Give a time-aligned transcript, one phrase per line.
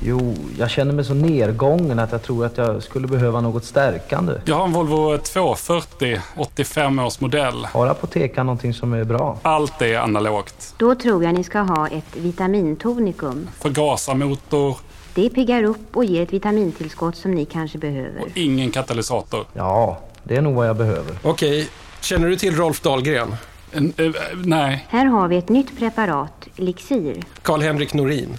[0.00, 4.32] Jo, jag känner mig så nedgången att jag tror att jag skulle behöva något stärkande.
[4.44, 7.64] Jag har en Volvo 240, 85 års modell.
[7.64, 9.38] Har apotekaren någonting som är bra?
[9.42, 10.74] Allt är analogt.
[10.78, 13.48] Då tror jag ni ska ha ett vitamintonikum.
[13.60, 14.76] Förgasarmotor,
[15.14, 18.22] Det piggar upp och ger ett vitamintillskott som ni kanske behöver.
[18.34, 19.44] ingen katalysator.
[19.52, 21.14] Ja, det är nog vad jag behöver.
[21.22, 21.68] Okej,
[22.00, 23.34] känner du till Rolf Dahlgren?
[23.72, 24.10] En, eh,
[24.44, 28.38] nej, Här har vi ett nytt preparat, Elixir, Karl-Henrik Norin?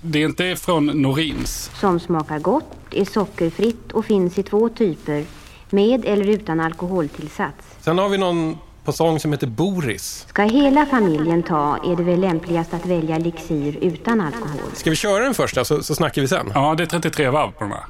[0.00, 1.70] Det är inte från Norins.
[1.80, 5.24] som smakar gott, är sockerfritt och finns i två typer,
[5.70, 7.66] med eller utan alkoholtillsats.
[7.80, 10.26] Sen har vi någon på sång som heter Boris.
[10.28, 14.70] Ska hela familjen ta är det väl lämpligast att välja Elixir utan alkohol.
[14.74, 16.52] Ska vi köra den första så, så snackar vi sen?
[16.54, 17.84] Ja, det är 33 varv på de här.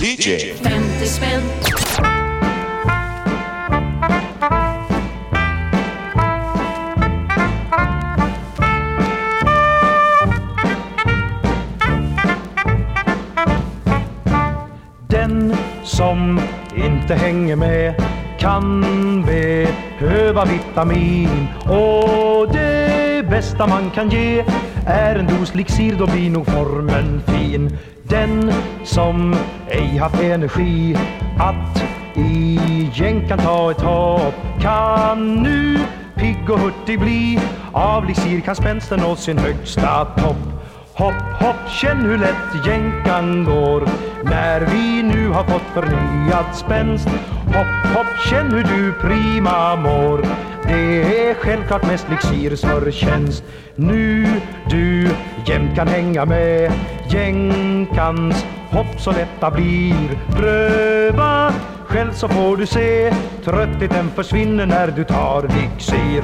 [0.00, 2.25] DJ 50 spänn
[15.96, 16.40] som
[16.76, 17.94] inte hänger med
[18.38, 18.84] kan
[19.26, 24.44] behöva vitamin och det bästa man kan ge
[24.86, 27.78] är en dos Lixir, då blir nog formen fin.
[28.02, 28.52] Den
[28.84, 29.34] som
[29.68, 30.96] ej haft energi
[31.38, 32.58] att i
[32.94, 35.78] jänkan ta ett hopp kan nu
[36.14, 37.40] pigg och hurtig bli.
[37.72, 40.56] Av Lixir kan spänsten nå sin högsta topp.
[40.98, 43.88] Hopp, hopp, känn hur lätt jänkan går
[44.24, 47.08] när vi nu har fått förnyad spänst.
[47.46, 50.26] Hopp, hopp, känn hur du prima mår.
[50.66, 53.44] Det är självklart mest Lixirs förtjänst.
[53.74, 54.26] Nu
[54.70, 55.08] du
[55.46, 56.72] jämt kan hänga med
[57.08, 60.18] jänkans hopp så lätta blir.
[60.36, 61.52] Pröva
[61.86, 63.14] själv så får du se.
[63.44, 66.22] Tröttheten försvinner när du tar Lixir.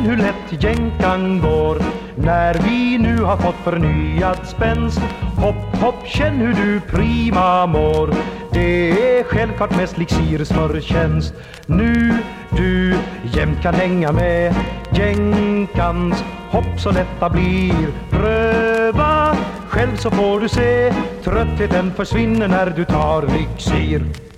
[0.00, 1.82] Men hur lätt jänkan går
[2.14, 5.00] när vi nu har fått förnyad spänst.
[5.36, 8.14] Hopp, hopp, känn hur du prima mår.
[8.52, 11.34] Det är självklart mest Lixirs förtjänst.
[11.66, 12.14] Nu
[12.50, 12.94] du
[13.34, 14.54] jämt kan hänga med
[14.92, 17.88] jänkans hopp så lätta blir.
[18.10, 19.36] Pröva
[19.68, 20.92] själv så får du se.
[21.24, 24.29] Tröttheten försvinner när du tar Lixir.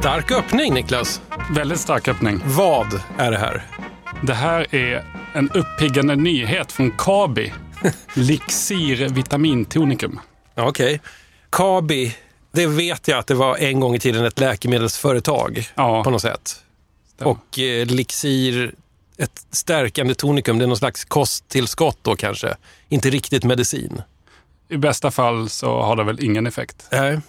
[0.00, 1.20] Stark öppning Niklas.
[1.50, 2.40] Väldigt stark öppning.
[2.44, 3.66] Vad är det här?
[4.22, 7.52] Det här är en uppiggande nyhet från Kabi.
[8.14, 10.20] Lixir vitamintonikum.
[10.56, 11.00] Okej.
[11.50, 12.16] Kabi,
[12.52, 16.04] det vet jag att det var en gång i tiden ett läkemedelsföretag Ja.
[16.04, 16.56] på något sätt.
[17.14, 17.30] Stämmer.
[17.30, 18.74] Och eh, Lixir,
[19.18, 22.56] ett stärkande tonikum, det är någon slags kosttillskott då kanske.
[22.88, 24.02] Inte riktigt medicin.
[24.68, 26.86] I bästa fall så har det väl ingen effekt.
[26.92, 27.20] Nej.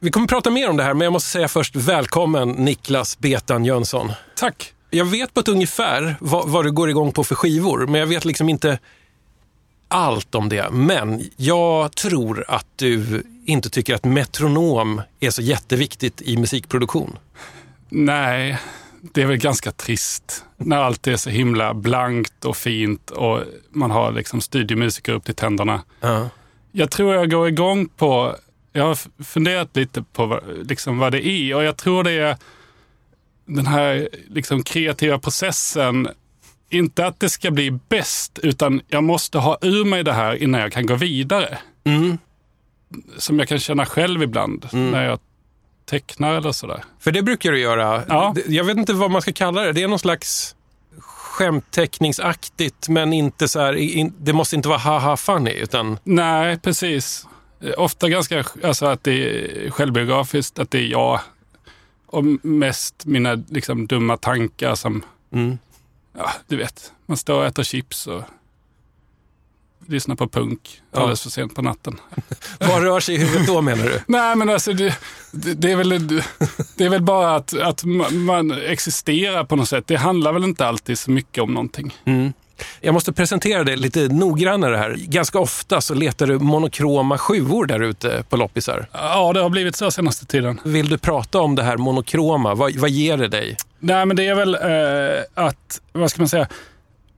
[0.00, 3.64] Vi kommer prata mer om det här, men jag måste säga först välkommen Niklas Betan
[3.64, 4.12] Jönsson.
[4.36, 4.72] Tack!
[4.90, 8.06] Jag vet på ett ungefär vad, vad du går igång på för skivor, men jag
[8.06, 8.78] vet liksom inte
[9.88, 10.70] allt om det.
[10.70, 17.18] Men jag tror att du inte tycker att metronom är så jätteviktigt i musikproduktion.
[17.88, 18.58] Nej,
[19.00, 23.90] det är väl ganska trist när allt är så himla blankt och fint och man
[23.90, 25.82] har liksom studiomusiker upp till tänderna.
[26.00, 26.28] Ja.
[26.72, 28.36] Jag tror jag går igång på,
[28.72, 32.36] jag har funderat lite på vad, liksom vad det är och jag tror det är
[33.46, 36.08] den här liksom kreativa processen.
[36.70, 40.60] Inte att det ska bli bäst, utan jag måste ha ur mig det här innan
[40.60, 41.58] jag kan gå vidare.
[41.84, 42.18] Mm.
[43.16, 45.18] Som jag kan känna själv ibland när jag
[45.84, 46.84] tecknar eller sådär.
[46.98, 48.04] För det brukar du göra.
[48.08, 48.34] Ja.
[48.46, 49.72] Jag vet inte vad man ska kalla det.
[49.72, 50.56] Det är någon slags
[50.98, 57.26] skämtteckningsaktigt, men inte så här, det måste inte vara haha funny, utan Nej, precis.
[57.60, 61.20] Eh, Ofta ganska alltså att det är självbiografiskt, att det är jag
[62.06, 65.58] och mest mina liksom, dumma tankar som, Mm.
[66.16, 68.22] ja, du vet, man står och äter chips och
[69.86, 70.98] lyssnar på punk Ja.
[70.98, 72.00] alldeles för sent på natten.
[72.60, 74.00] vad rör sig i huvudet då menar du?
[74.06, 74.98] Nej, men alltså det,
[75.32, 75.88] det, det, är, väl,
[76.76, 79.86] det är väl bara att, att ma- man existerar på något sätt.
[79.86, 81.94] Det handlar väl inte alltid så mycket om någonting.
[82.04, 82.32] Mm.
[82.80, 84.96] Jag måste presentera det lite noggrannare här.
[84.98, 88.86] Ganska ofta så letar du monokroma sjuor där ute på loppisar.
[88.92, 90.60] Ja, det har blivit så senaste tiden.
[90.64, 92.54] Vill du prata om det här monokroma?
[92.54, 93.56] Vad, vad ger det dig?
[93.78, 96.48] Nej, men det är väl eh, att, vad ska man säga,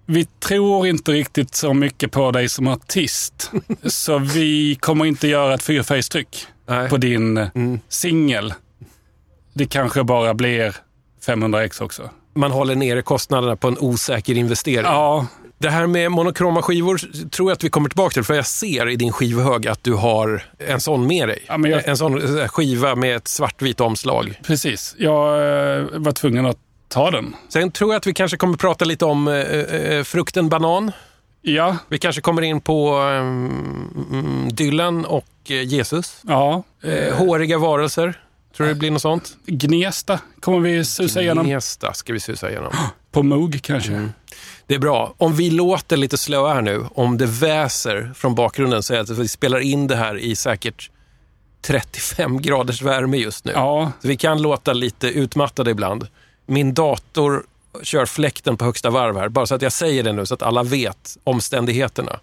[0.07, 3.51] vi tror inte riktigt så mycket på dig som artist.
[3.85, 6.47] så vi kommer inte göra ett fyrfärgstryck
[6.91, 7.49] på din
[7.89, 8.55] singel.
[9.55, 10.77] Det kanske bara blir
[11.27, 12.11] 500 ex också.
[12.35, 14.85] Man håller nere kostnaderna på en osäker investering.
[14.85, 15.27] Ja,
[15.59, 17.01] Det här med monokroma skivor
[17.31, 19.95] tror jag att vi kommer tillbaka till, för jag ser i din skivhög att du
[19.95, 21.39] har en sån med dig.
[21.49, 24.41] Ja, jag- En sån eh, skiva med ett svartvitt omslag.
[24.47, 24.95] precis.
[24.99, 25.35] Jag
[25.79, 26.57] eh, var tvungen att
[26.89, 27.37] ta den.
[27.49, 30.93] Sen tror jag att vi kanske kommer prata lite om eh, eh, frukten banan.
[31.43, 36.21] Ja, Vi kanske kommer in på um, Dylan och Jesus.
[36.29, 36.63] ja.
[36.83, 38.15] Eh, håriga varelser.
[38.57, 39.37] Tror du det blir något sånt?
[39.47, 41.47] Gnesta kommer vi susa igenom.
[41.47, 42.73] Gnesta ska vi susa igenom.
[43.13, 43.93] På Moog kanske.
[43.93, 44.13] Mm.
[44.67, 45.15] Det är bra.
[45.17, 49.03] Om vi låter lite slö här nu, om det väser från bakgrunden så är det
[49.13, 50.91] att vi spelar in det här i säkert
[51.63, 53.53] 35 graders värme just nu.
[53.53, 56.07] Ja, Så vi kan låta lite utmattade ibland.
[56.47, 57.45] Min dator
[57.83, 60.43] kör fläkten på högsta varv här, bara så att jag säger det nu så att
[60.43, 62.21] alla vet omständigheterna.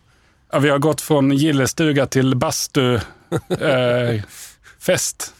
[0.51, 2.95] ja, vi har gått från gillestuga till bastu
[3.59, 4.21] eh,
[4.79, 5.33] fest.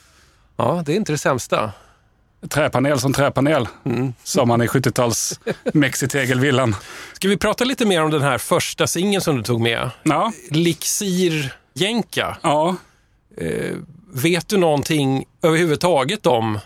[0.57, 1.71] Ja, det är inte det sämsta.
[2.49, 4.13] Träpanel som träpanel, Mm.
[4.23, 5.39] sa man i 70-tals
[5.73, 6.75] mexitegelvillan.
[7.13, 9.89] Ska vi prata lite mer om den här första singeln som du tog med?
[10.03, 12.37] Ja, Lixir Jänka.
[12.41, 12.75] ja.
[14.13, 16.59] Vet du någonting överhuvudtaget om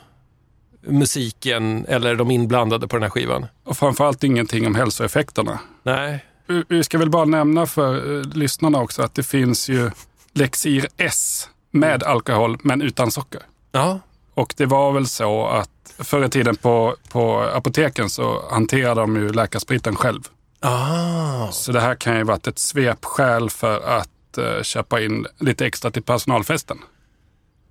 [0.87, 3.45] musiken eller de inblandade på den här skivan?
[3.63, 5.59] och framförallt ingenting om hälsoeffekterna.
[5.83, 6.25] Nej.
[6.47, 9.91] Vi- Vi ska väl bara nämna för eh, lyssnarna också att det finns ju
[10.33, 13.41] Lexir S med alkohol men utan socker.
[13.71, 13.99] Ja,
[14.33, 19.15] Och det var väl så att förr i tiden på, på apoteken så hanterade de
[19.15, 20.21] ju läkarspriten själv.
[20.59, 21.51] ah.
[21.51, 25.91] Så det här kan ju varit ett svepskäl för att eh, köpa in lite extra
[25.91, 26.77] till personalfesten.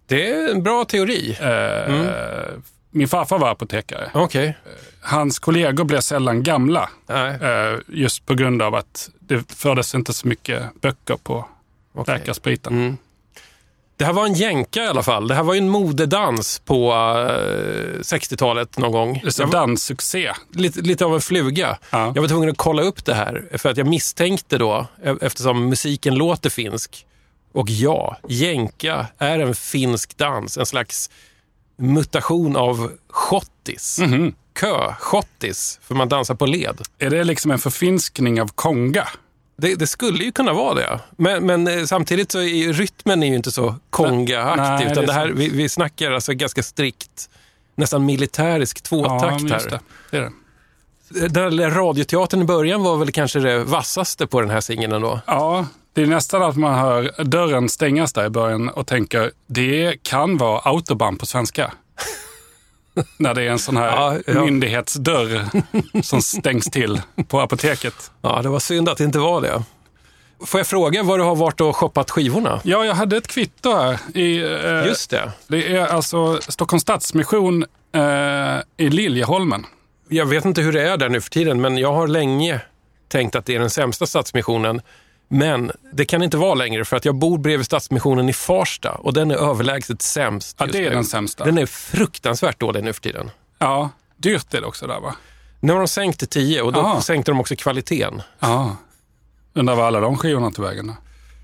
[0.06, 1.37] det är en bra teori.
[1.41, 1.94] Eh,
[2.93, 4.11] Min farfar var apotekare.
[4.14, 4.58] Okej.
[5.00, 6.91] Hans kollegor blev sällan gamla.
[7.08, 11.44] Eh, just på grund av att det fördes inte så mycket böcker på
[11.94, 12.19] Okej.
[12.19, 12.73] läkarspriten.
[12.73, 12.96] Mm.
[14.00, 15.29] Det här var en jänka i alla fall.
[15.29, 19.20] Det här var ju en modedans på eh, 60-talet någon gång.
[19.25, 20.32] Jag var- danssuccé.
[20.55, 21.79] lite, lite av en fluga.
[21.91, 22.12] Ja.
[22.14, 25.69] Jag var tvungen att kolla upp det här för att jag misstänkte då, e- eftersom
[25.69, 27.06] musiken låter finsk.
[27.52, 31.11] Och ja, jänka är en finsk dans, en slags
[31.79, 33.99] mutation av schottis.
[33.99, 34.35] Mhm.
[34.61, 36.81] Kö, schottis, för man dansar på led.
[36.99, 39.08] Är det liksom en förfinskning av konga?
[39.61, 41.01] Det, det skulle ju kunna vara det.
[41.17, 44.91] Men, men eh, samtidigt så är rytmen är ju inte så konga-aktig.
[44.91, 47.31] Utan det här, vi, vi snackar alltså ganska strikt,
[47.75, 49.81] nästan militärisk tvåtakt just här.
[50.11, 50.31] det, är det.
[51.29, 55.21] Den där radioteatern i början var väl kanske det vassaste på den här singeln ändå.
[55.27, 60.03] Ja, det är nästan att man hör dörren stängas där i början och tänker det
[60.03, 61.73] kan vara autobahn på svenska.
[63.17, 64.45] När det är en sån här Ja, ja.
[64.45, 65.45] myndighetsdörr
[66.03, 68.11] som stängs till på apoteket.
[68.23, 69.63] Ja, det var synd att det inte var det.
[70.47, 72.61] Får jag fråga var du har varit och shoppat skivorna?
[72.65, 73.99] Ja, jag hade ett kvitto här.
[74.15, 75.33] I, eh, Just det.
[75.47, 77.65] Det är alltså Stockholms Stadsmission
[77.95, 79.67] eh, i Liljeholmen.
[80.09, 82.61] Jag vet inte hur det är där nu för tiden, men jag har länge
[83.09, 84.81] tänkt att det är den sämsta Stadsmissionen.
[85.32, 89.12] Men det kan inte vara längre för att jag bor bredvid Stadsmissionen i Farsta och
[89.12, 91.44] den är överlägset sämst Ja, det är den sämsta.
[91.44, 93.31] Den är fruktansvärt dålig nu för tiden.
[93.59, 95.15] Ja, dyrt är det också där va?
[95.61, 97.01] Nu har de sänkt till 10 och då Aha.
[97.01, 98.22] sänkte de också kvaliteten.
[98.39, 98.77] Ja.
[99.55, 100.87] Undrar var alla de skivorna tog vägen.
[100.87, 100.94] då?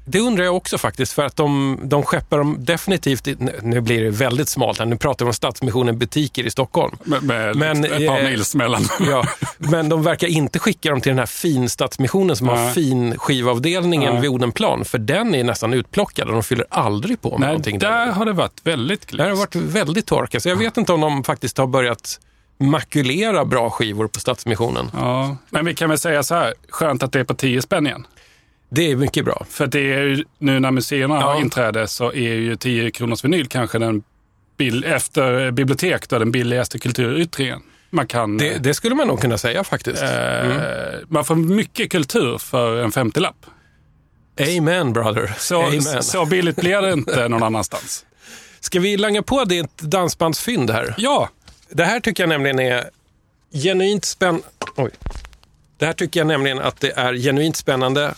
[0.08, 3.28] Det undrar jag också faktiskt, för att de, de skeppar dem definitivt...
[3.62, 6.96] Nu blir det väldigt smalt här, nu pratar vi om Stadsmissionen butiker i Stockholm.
[7.04, 8.82] Med, med Men, ett par eh, mils mellan.
[9.10, 9.24] Ja,
[9.58, 12.74] men de verkar inte skicka dem till den här finstadsmissionen som har Nej.
[12.74, 14.22] fin skivavdelningen Nej.
[14.22, 17.78] vid Odenplan, för den är nästan utplockad och de fyller aldrig på med Nej, någonting.
[17.78, 19.54] där har det varit väldigt Det har glest.
[19.54, 22.20] varit väldigt torkat, så jag vet inte om de faktiskt har börjat
[22.58, 24.90] makulera bra skivor på Stadsmissionen.
[24.94, 25.36] Ja.
[25.50, 28.06] Men vi kan väl säga så här, skönt att det är på 10 spänn igen.
[28.68, 29.46] Det är mycket bra.
[29.50, 31.20] För det är ju, nu när museerna Ja.
[31.20, 34.02] har inträde så är ju 10 kronors vinyl kanske den
[34.56, 37.60] bill, efter bibliotek då, den billigaste kulturyttringen.
[37.90, 38.38] Man kan...
[38.38, 40.02] Det, det skulle man nog kunna säga faktiskt.
[40.02, 40.08] eh,
[41.08, 43.46] Man får mycket kultur för en 50-lapp.
[44.58, 45.34] Amen brother.
[45.38, 46.02] Så, Amen.
[46.02, 48.04] så billigt blir det inte någon annanstans.
[48.60, 50.94] Ska vi langa på ditt dansbandsfynd här?
[50.98, 51.28] Ja,
[51.70, 52.84] Det här tycker jag nämligen är
[53.52, 54.46] genuint spännande.
[55.78, 58.14] Det här tycker jag nämligen att det är genuint spännande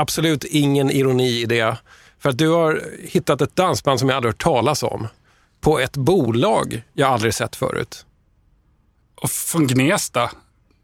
[0.00, 1.76] absolut ingen ironi i det.
[2.18, 5.08] För att du har hittat ett dansband som jag aldrig hört talas om
[5.60, 8.06] på ett bolag jag aldrig sett förut.
[9.22, 10.30] Och från Gnesta,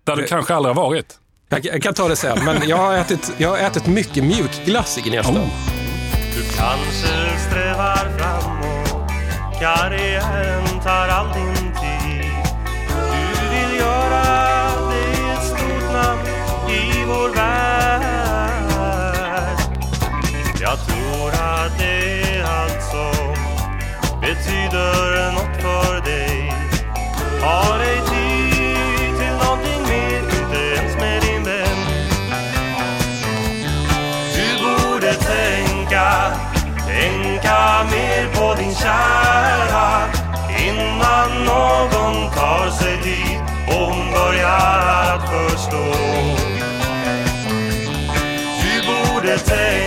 [0.04, 0.28] där du det...
[0.28, 1.18] kanske aldrig har varit.
[1.49, 4.99] Jag, jag, kan ta det sen, men jag har ätit, jag har ätit mycket mjukglass
[4.99, 5.32] i Gnesta.
[5.32, 5.49] Oh.
[6.35, 9.11] Du kanske strävar framåt,
[9.61, 12.32] karriären tar all din tid.
[12.88, 16.20] Du vill göra dig ett stort namn
[16.70, 17.65] i vår värld
[24.47, 26.53] betyder nåt för dig.
[27.41, 31.79] Har ej tid till någonting mer, inte ens med din vän.
[34.35, 36.33] Du borde tänka,
[36.87, 40.03] tänka mer på din kära
[40.67, 45.93] Innan någon tar sig dit och hon börjar att förstå.
[48.62, 49.86] Du borde tänka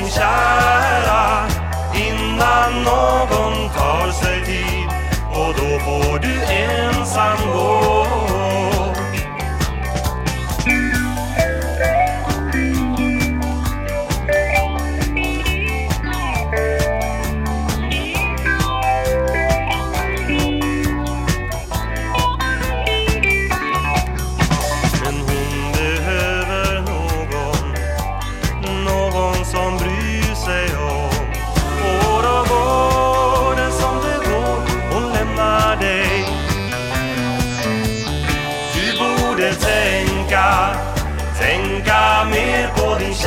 [0.00, 1.46] mer kära
[1.94, 4.88] innan någon tar sig tid
[5.30, 7.99] och då får du ensam gå.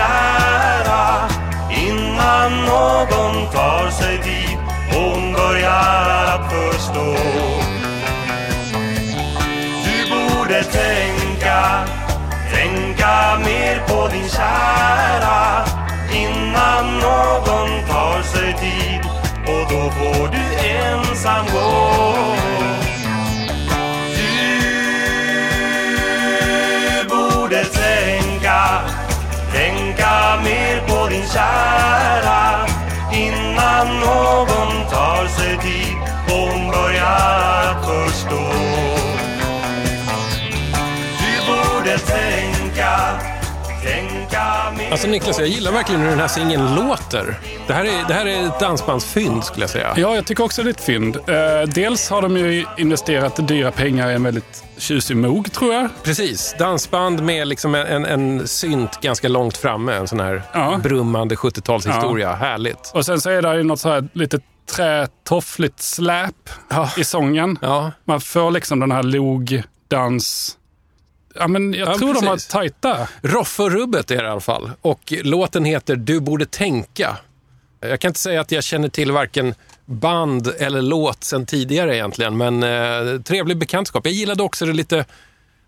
[0.03, 1.27] Kära
[1.69, 4.59] innan någon tar sig dit
[4.93, 7.15] hon börjar att förstå.
[9.85, 11.85] Du borde tänka,
[12.53, 15.65] tänka mer på din kära
[16.13, 17.72] innan någon
[44.93, 47.39] Alltså Niklas, jag gillar verkligen hur den här singeln låter.
[47.67, 49.93] Det här är, det här är ett dansbandsfynd skulle jag säga.
[49.97, 51.15] Ja, jag tycker också det är ett fynd.
[51.15, 55.89] Eh, dels har de ju investerat dyra pengar i en väldigt tjusig Moog, tror jag.
[56.03, 59.93] Precis, dansband med liksom en, en, synt ganska långt framme.
[59.93, 60.79] En sån här Ja.
[60.83, 62.35] brummande 70-talshistoria.
[62.35, 62.91] Härligt.
[62.93, 64.39] Och sen så är det ju något så här lite
[64.75, 66.89] trätoffligt släp Ja.
[66.97, 67.57] i sången.
[67.61, 70.57] Ja, Man får liksom den här log-dans...
[71.33, 72.47] Ja, men jag Ja, tror de har precis.
[72.49, 73.07] tajta.
[73.21, 74.71] Roffe och rubbet är det i alla fall.
[74.81, 77.17] Och låten heter Du borde tänka.
[77.79, 82.37] Jag kan inte säga att jag känner till varken band eller låt sen tidigare egentligen,
[82.37, 84.05] men eh, trevlig bekantskap.
[84.05, 85.05] Jag gillade också det lite,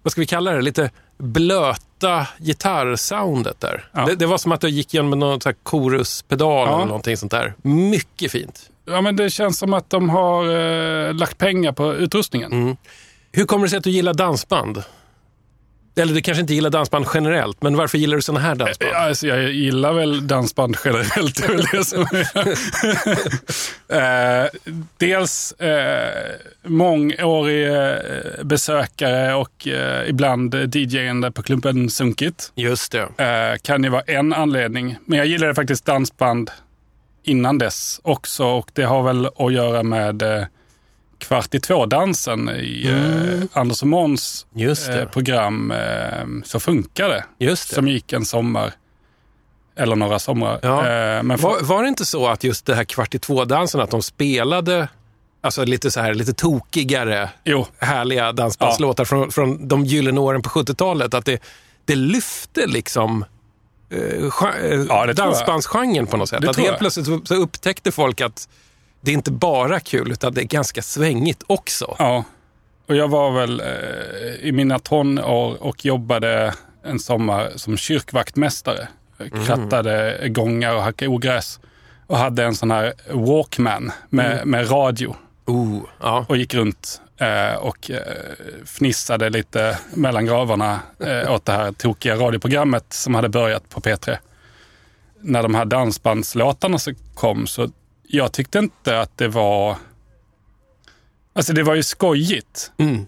[0.04, 3.90] vad ska vi kalla det, lite blöta gitarrsoundet där.
[3.92, 4.06] Ja.
[4.06, 6.76] Det, det var som att jag gick igenom med någon sån här koruspedal Ja.
[6.76, 7.54] eller någonting sånt där.
[7.62, 8.70] Mycket fint.
[8.86, 10.50] Ja, men det känns som att de har
[11.08, 12.52] eh, lagt pengar på utrustningen.
[12.52, 12.78] Mm.
[13.32, 14.84] Hur kommer det sig att du gillar dansband?
[15.98, 18.92] Eller du kanske inte gillar dansband generellt, men varför gillar du såna här dansband?
[18.94, 21.36] Ja, Alltså, jag gillar väl dansband generellt.
[21.42, 22.38] Det är väl det som är.
[24.44, 24.50] eh,
[24.98, 26.32] dels eh,
[26.64, 27.96] mångårig eh,
[28.44, 32.52] besökare och eh, ibland DJ-ande på klubben Sunkit.
[32.56, 33.02] Just det.
[33.24, 34.98] Eh, kan ju vara en anledning.
[35.06, 36.52] Men jag gillade faktiskt dansband
[37.24, 40.44] innan dess också och det har väl att göra med eh,
[41.18, 45.00] Kvart i två-dansen i eh, Anders och Måns Mm.
[45.00, 47.26] Eh, program eh, Så funkar det.
[47.40, 47.76] Just det.
[47.76, 48.74] Som gick en sommar.
[49.78, 50.60] Eller några somrar.
[50.62, 50.80] Ja.
[50.80, 53.82] Eh, men för, Var, var det inte så att just det här kvart i två-dansen,
[53.82, 54.88] att de spelade
[55.42, 60.50] alltså lite så här, lite tokigare, jo, härliga dansbandslåtar från, från de gyllene åren på
[60.50, 61.14] 70-talet?
[61.14, 61.44] Att det,
[61.86, 63.26] det lyfte liksom
[63.90, 66.42] eh, Ja, dansbandsgenren på något sätt.
[66.42, 68.50] Det Att helt plötsligt så, så upptäckte folk att
[69.06, 71.96] det är inte bara kul, utan det är ganska svängigt också.
[72.00, 72.24] ja.
[72.88, 78.88] Och jag var väl eh, i mina tonår och jobbade en sommar som kyrkvaktmästare.
[79.20, 79.46] Mm.
[79.46, 81.60] Krattade gångar och hackade ogräs.
[82.08, 84.50] Och hade en sån här Walkman med, Mm.
[84.50, 85.16] med radio.
[85.46, 86.26] Oh, ja.
[86.30, 87.98] och gick runt eh, och eh,
[88.66, 94.18] fnissade lite mellan gravarna eh, åt det här tokiga radioprogrammet som hade börjat på P3.
[95.22, 97.70] När de här dansbandslåtarna så kom så
[98.08, 99.76] jag tyckte inte att det var...
[101.34, 102.72] Alltså det var ju skojigt.
[102.78, 103.06] Mm.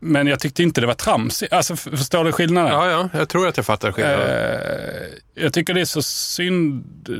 [0.00, 1.52] Men jag tyckte inte det var tramsigt.
[1.52, 2.72] Alltså förstår du skillnaden?
[2.72, 4.28] ja, ja, jag tror att jag fattar skillnaden.
[4.30, 7.14] Eh, jag tycker det är så synd, eh,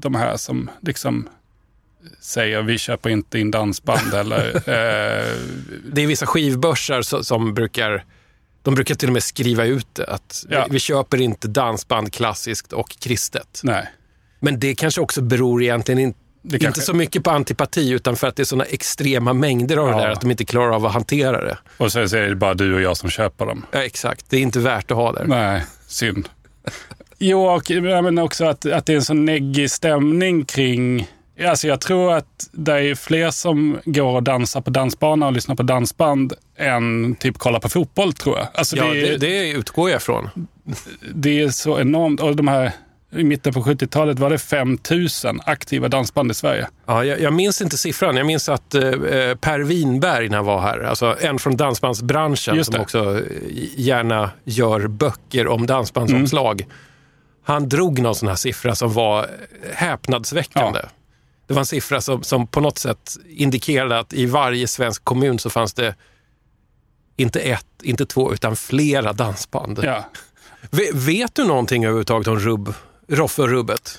[0.00, 1.28] de här som liksom
[2.20, 5.36] säger vi köper inte in dansband eller eh,
[5.92, 8.04] Det är vissa skivbörsar så- som brukar
[8.62, 10.64] de brukar till och med skriva ut det, att Ja.
[10.68, 13.60] vi, vi köper inte dansband klassiskt och kristet.
[13.64, 13.88] nej.
[14.40, 16.14] Men det kanske också beror egentligen in,
[16.50, 19.76] Det kanske- inte så mycket på antipati utan för att det är såna extrema mängder
[19.76, 20.00] av det Ja.
[20.00, 21.58] där att de inte klarar av att hantera det.
[21.76, 23.66] Och så är det bara du och jag som köper dem.
[23.70, 25.24] Ja, exakt, det är inte värt att ha där.
[25.24, 26.28] Nej, synd.
[27.18, 31.08] Jo, och ja, men också att, att det är en sån neggig stämning kring...
[31.46, 35.54] Alltså jag tror att det är fler som går och dansar på dansbana och lyssnar
[35.54, 38.46] på dansband än typ kollar på fotboll, tror jag.
[38.54, 40.30] Alltså Ja, det, det, är, det utgår jag ifrån.
[41.14, 42.20] det är så enormt.
[42.20, 42.72] Och de här,
[43.10, 45.08] I mitten på 70-talet var det 5 000
[45.44, 46.68] aktiva dansband i Sverige.
[46.86, 48.16] Ja, jag, jag minns inte siffran.
[48.16, 48.82] Jag minns att eh,
[49.40, 53.22] Per Winberg när han var här, alltså en från dansbandsbranschen som också eh,
[53.76, 56.60] gärna gör böcker om dansbandsomslag.
[56.60, 56.72] Mm.
[57.44, 59.28] Han drog någon sån här siffra som var eh,
[59.74, 60.80] häpnadsväckande.
[61.46, 65.38] Det var en siffra som, som på något sätt indikerade att i varje svensk kommun
[65.38, 65.94] så fanns det
[67.16, 69.80] inte ett, inte två, utan flera dansband.
[69.84, 70.04] Ja.
[70.70, 72.74] Ve- Vet du någonting överhuvudtaget om rubb,
[73.08, 73.98] Roffe och Rubbet?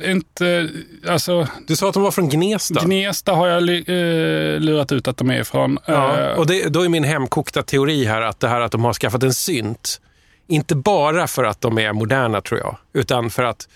[0.00, 0.70] Inte,
[1.08, 2.84] alltså, Du sa att de var från Gnesta.
[2.84, 5.78] Gnesta har jag eh, lurat ut att de är ifrån.
[5.86, 8.84] Ja, Eh, och det, då är min hemkokta teori här att det här att de
[8.84, 10.00] har skaffat en synt,
[10.46, 13.68] inte bara för att de är moderna tror jag, utan för att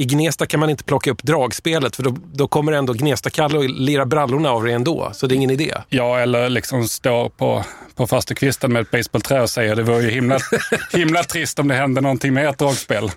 [0.00, 3.64] i Gnesta kan man inte plocka upp dragspelet för då, då kommer ändå Gnesta-Kalle och
[3.70, 5.74] lira brallorna av det ändå, så det är ingen idé.
[5.88, 10.10] Ja, eller liksom stå på, på fastukvisten med ett basebollträ och säga det vore ju
[10.10, 10.38] himla,
[10.92, 13.10] himla trist om det hände någonting med ett dragspel.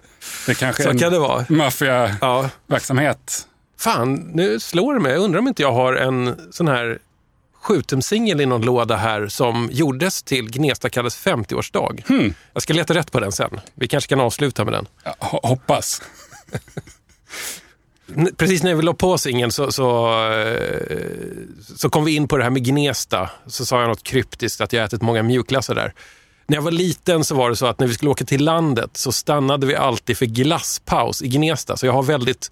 [0.48, 1.46] Det kanske Så är en kan vara.
[1.50, 3.46] maffiaverksamhet.
[3.46, 3.50] Ja.
[3.80, 5.12] Fan, nu slår det mig.
[5.12, 7.00] Jag undrar om inte jag har en sån här
[7.62, 12.04] sjutumsingel i någon låda här som gjordes till Gnesta-Kalles 50-årsdag.
[12.08, 12.34] Hmm.
[12.54, 13.60] Jag ska leta rätt på den sen.
[13.76, 14.88] Vi kanske kan avsluta med den.
[15.04, 16.02] Ja, ho- hoppas.
[18.38, 21.04] Precis när vi la på singeln så, så, eh,
[21.78, 23.30] så kom vi in på det här med Gnesta.
[23.48, 25.94] Så sa jag något kryptiskt, att jag ätit många mjukglassar där.
[26.48, 28.90] När jag var liten så var det så att när vi skulle åka till landet
[28.94, 31.78] så stannade vi alltid för glasspaus i Gnesta.
[31.78, 32.52] Så jag har väldigt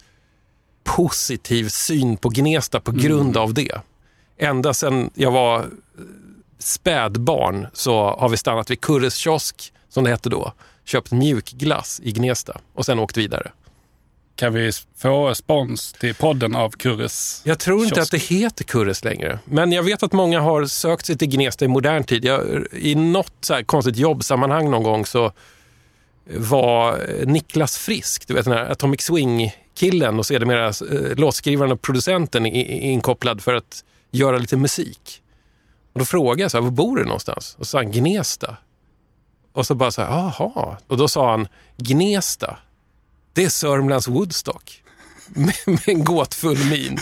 [0.84, 3.80] positiv syn på Gnesta på grund av det.
[4.38, 5.64] Ända sedan jag var eh,
[6.58, 10.52] spädbarn så har vi stannat vid Kurres kiosk, som det hette då.
[10.84, 13.50] Köpt mjukglass i Gnesta och sen åkt vidare.
[14.42, 18.14] Kan vi få spons till podden av Kurres Jag tror inte kiosk?
[18.14, 19.38] att det heter Kurres längre.
[19.44, 22.24] Men jag vet att många har sökt sig till Gnesta i modern tid.
[22.24, 25.32] Jag, I något så här konstigt jobbsammanhang någon gång så
[26.36, 32.46] var Niklas Frisk, du vet den här Atomic Swing-killen och sedermera eh, låtskrivaren och producenten
[32.46, 35.22] inkopplad för att göra lite musik.
[35.92, 37.56] Och då frågade jag så här, var bor du någonstans?
[37.58, 38.56] Och så sa han Gnesta.
[39.52, 40.76] Och så bara så här, jaha.
[40.86, 42.58] Och då sa han, Gnesta,
[43.32, 44.82] det är Sörmlands Woodstock.
[45.26, 46.98] Med, med en gåtfull min.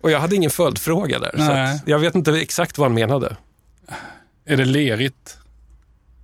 [0.00, 1.30] Och jag hade ingen följdfråga där.
[1.36, 1.74] Så Nej.
[1.74, 3.36] att jag vet inte exakt vad han menade.
[4.46, 5.36] Är det lerigt?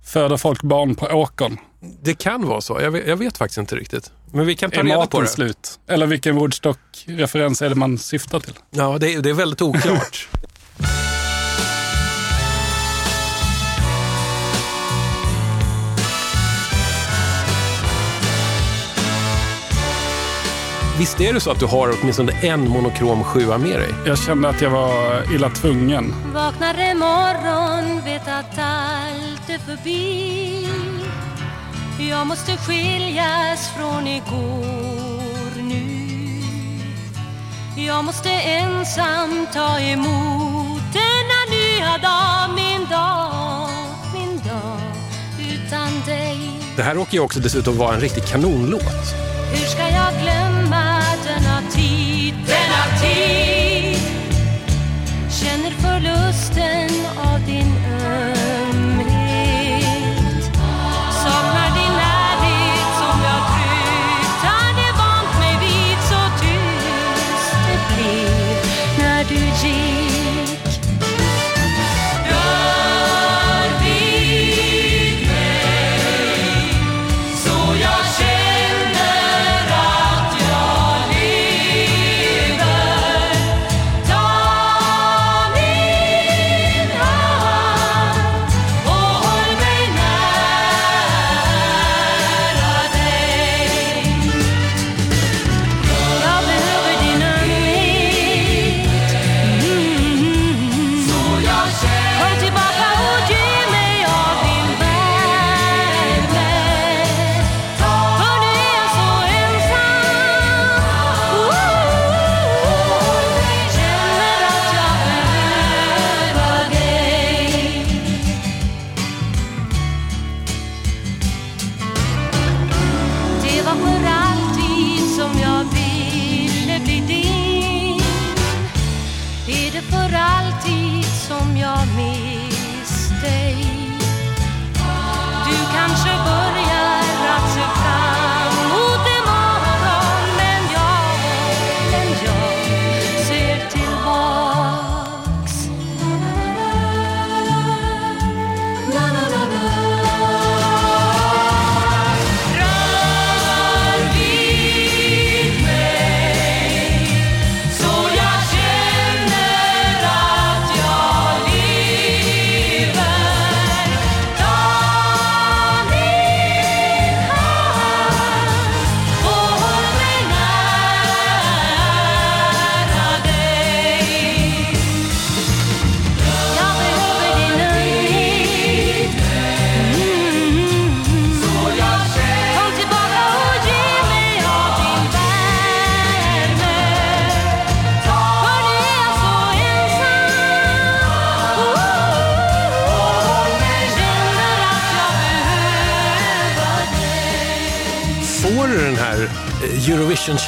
[0.05, 1.57] Föder folk barn på åkern?
[2.01, 2.81] Det kan vara så.
[2.81, 4.11] Jag vet, jag vet faktiskt inte riktigt.
[4.31, 5.27] Men vi kan ta Är reda på det.
[5.27, 5.79] slut?
[5.87, 8.53] Eller vilken Woodstock-referens är det man syftar till?
[8.69, 10.27] Ja, det, är- det är väldigt oklart.
[21.01, 23.89] Visst är det så att du har åtminstone en monokrom sjua med dig?
[24.05, 26.13] Jag kände att jag var illa tvungen.
[26.33, 30.67] Vaknar imorgon, vet att allt är förbi
[32.09, 36.41] Jag måste skiljas från igår nu
[37.87, 43.69] Jag måste ensam ta emot denna nya dag Min dag,
[44.13, 44.81] min dag
[45.39, 46.39] utan dig
[46.75, 49.30] Det här råkar ju också dessutom vara en riktig kanonlåt.
[53.01, 53.40] Denna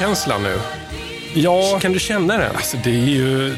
[0.03, 0.59] Eurovision-känslan nu?
[1.33, 2.55] Ja, Kan du känna den?
[2.55, 3.55] alltså det är ju,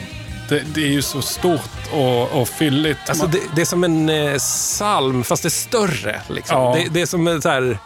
[0.49, 3.09] det, det är ju så stort och, och fylligt.
[3.09, 6.21] Alltså det, det är som en eh, psalm, fast det är större.
[6.29, 6.57] Liksom.
[6.61, 6.75] Ja.
[6.77, 7.77] Det, det är som en så här,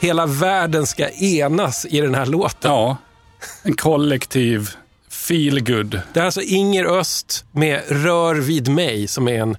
[0.00, 2.70] hela världen ska enas i den här låten.
[2.70, 2.96] Ja,
[3.62, 4.70] en kollektiv
[5.10, 6.00] feel good.
[6.12, 9.56] Det är alltså Inger Öst med Rör vid mig som är en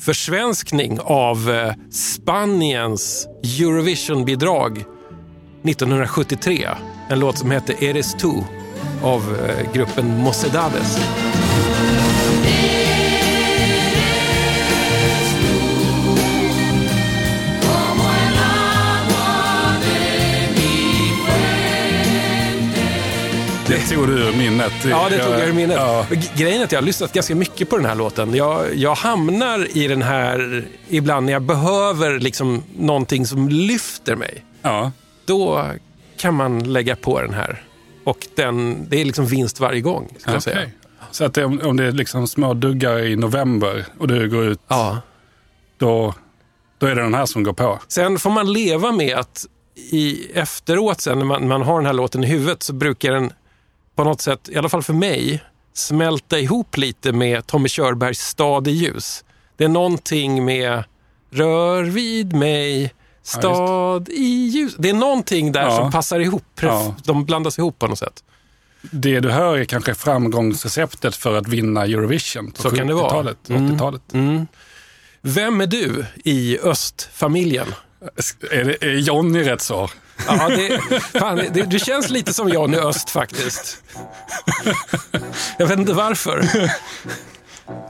[0.00, 4.84] försvenskning av eh, Spaniens Eurovision-bidrag
[5.64, 6.68] 1973.
[7.08, 8.32] En låt som hette Eres tu
[9.02, 10.98] av eh, gruppen Mocedades.
[23.66, 24.72] Det tog du ur minnet.
[24.90, 25.76] Ja, det tog jag ur minnet.
[25.76, 26.06] Ja.
[26.36, 28.34] Grejen är att jag har lyssnat ganska mycket på den här låten.
[28.34, 34.44] Jag, jag hamnar i den här ibland när jag behöver liksom någonting som lyfter mig.
[34.62, 34.92] Ja.
[35.24, 35.64] Då
[36.16, 37.62] kan man lägga på den här.
[38.04, 40.70] Och den, det är liksom vinst varje gång, skulle jag säga.
[41.10, 44.44] Så att det, om, om det är liksom små duggar i november och du går
[44.44, 44.98] ut, Ja.
[45.78, 46.14] då,
[46.78, 47.78] då är det den här som går på.
[47.88, 49.46] Sen får man leva med att
[49.90, 53.32] i efteråt sen när man, man har den här låten i huvudet så brukar den
[53.96, 58.68] på något sätt, i alla fall för mig, smälta ihop lite med Tommy Körbergs Stad
[58.68, 59.24] i ljus.
[59.56, 60.84] Det är någonting med
[61.30, 64.74] Rör vid mig, stad i ljus.
[64.78, 65.76] Det är någonting där Ja.
[65.76, 66.44] som passar ihop.
[66.60, 66.94] Ja.
[67.04, 68.24] De blandas ihop på något sätt.
[68.90, 73.08] Det du hör är kanske framgångsreceptet för att vinna Eurovision på Så kan det vara.
[73.10, 73.72] 70-talet, Mm.
[73.76, 74.02] 80-talet.
[75.22, 77.74] Vem är du i östfamiljen?
[78.50, 79.90] Är, det, är Johnny rätt svar?
[80.26, 83.82] Ja, det, fan, det, du känns lite som Johnny Öst faktiskt.
[85.58, 86.48] Jag vet inte varför.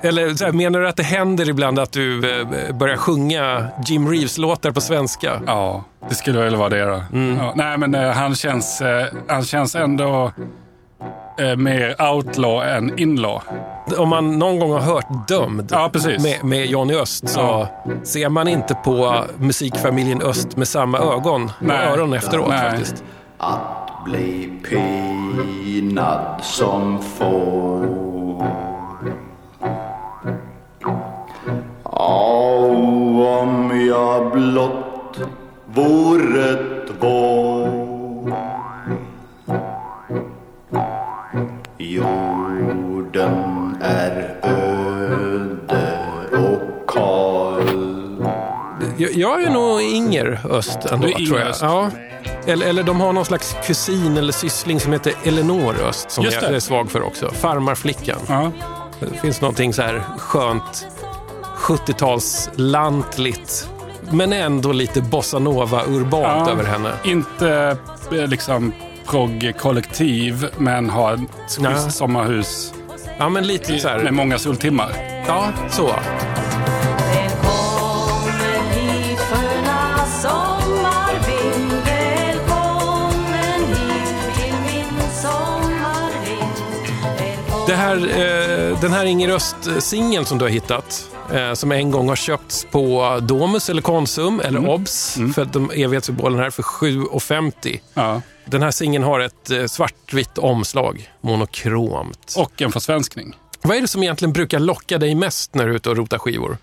[0.02, 4.08] Eller så här, menar du att det händer ibland att du eh, börjar sjunga Jim
[4.08, 5.40] Reeves-låtar på svenska?
[5.46, 7.02] Ja, det skulle väl vara det då.
[7.12, 7.37] Mm.
[7.37, 10.32] Ja, nej, men eh, han, känns, eh, han känns ändå
[11.40, 13.40] eh, mer outlaw än inlaw.
[13.98, 17.68] Om man någon gång har hört Dömd Ja, med, med Johnny Öst så Ja.
[18.02, 21.76] ser man inte på musikfamiljen Öst med samma ögon Nej.
[21.88, 22.70] och öron efteråt Nej.
[22.70, 23.04] faktiskt.
[23.38, 28.13] Att bli pinad som får
[33.24, 35.20] om jag blott
[35.66, 36.56] vore
[37.00, 37.68] två
[41.78, 45.98] Jorden är öde
[46.32, 47.62] och kal
[48.96, 51.48] Jag, jag är nog Inger Öst ändå, Du är tror jag.
[51.48, 51.62] Öst.
[51.62, 51.90] Ja.
[52.46, 56.34] Eller, eller de har någon slags kusin eller syssling som heter Elinor Öst som jag
[56.42, 57.30] är svag för också.
[57.30, 58.18] Farmarflickan.
[58.28, 58.50] Ja.
[59.00, 60.87] Det finns någonting så här skönt
[61.64, 63.68] 70-tals lantligt
[64.11, 66.50] men ändå lite bossanova-urbant Ja.
[66.50, 66.92] över henne.
[67.05, 67.77] Inte
[68.12, 68.72] eh, liksom
[69.07, 71.20] progg-kollektiv, men har ett
[71.66, 72.72] schysst sommarhus
[73.18, 74.11] Ja, men lite så med här.
[74.11, 74.92] många soltimmar.
[75.27, 75.90] Ja, så.
[87.66, 91.11] Det här, eh, den här Inger Öst-singeln som du har hittat,
[91.54, 96.38] som en gång har köpts på Domus eller Konsum eller Obs, för att de evighetssymbolen
[96.38, 97.80] här, för 7,50.
[97.94, 98.22] Ja.
[98.44, 102.34] Den här singeln har ett eh, svartvitt omslag, monokromt.
[102.37, 103.37] Och en försvenskning.
[103.62, 106.18] Vad är det som egentligen brukar locka dig mest när du är ute och rotar
[106.18, 106.56] skivor?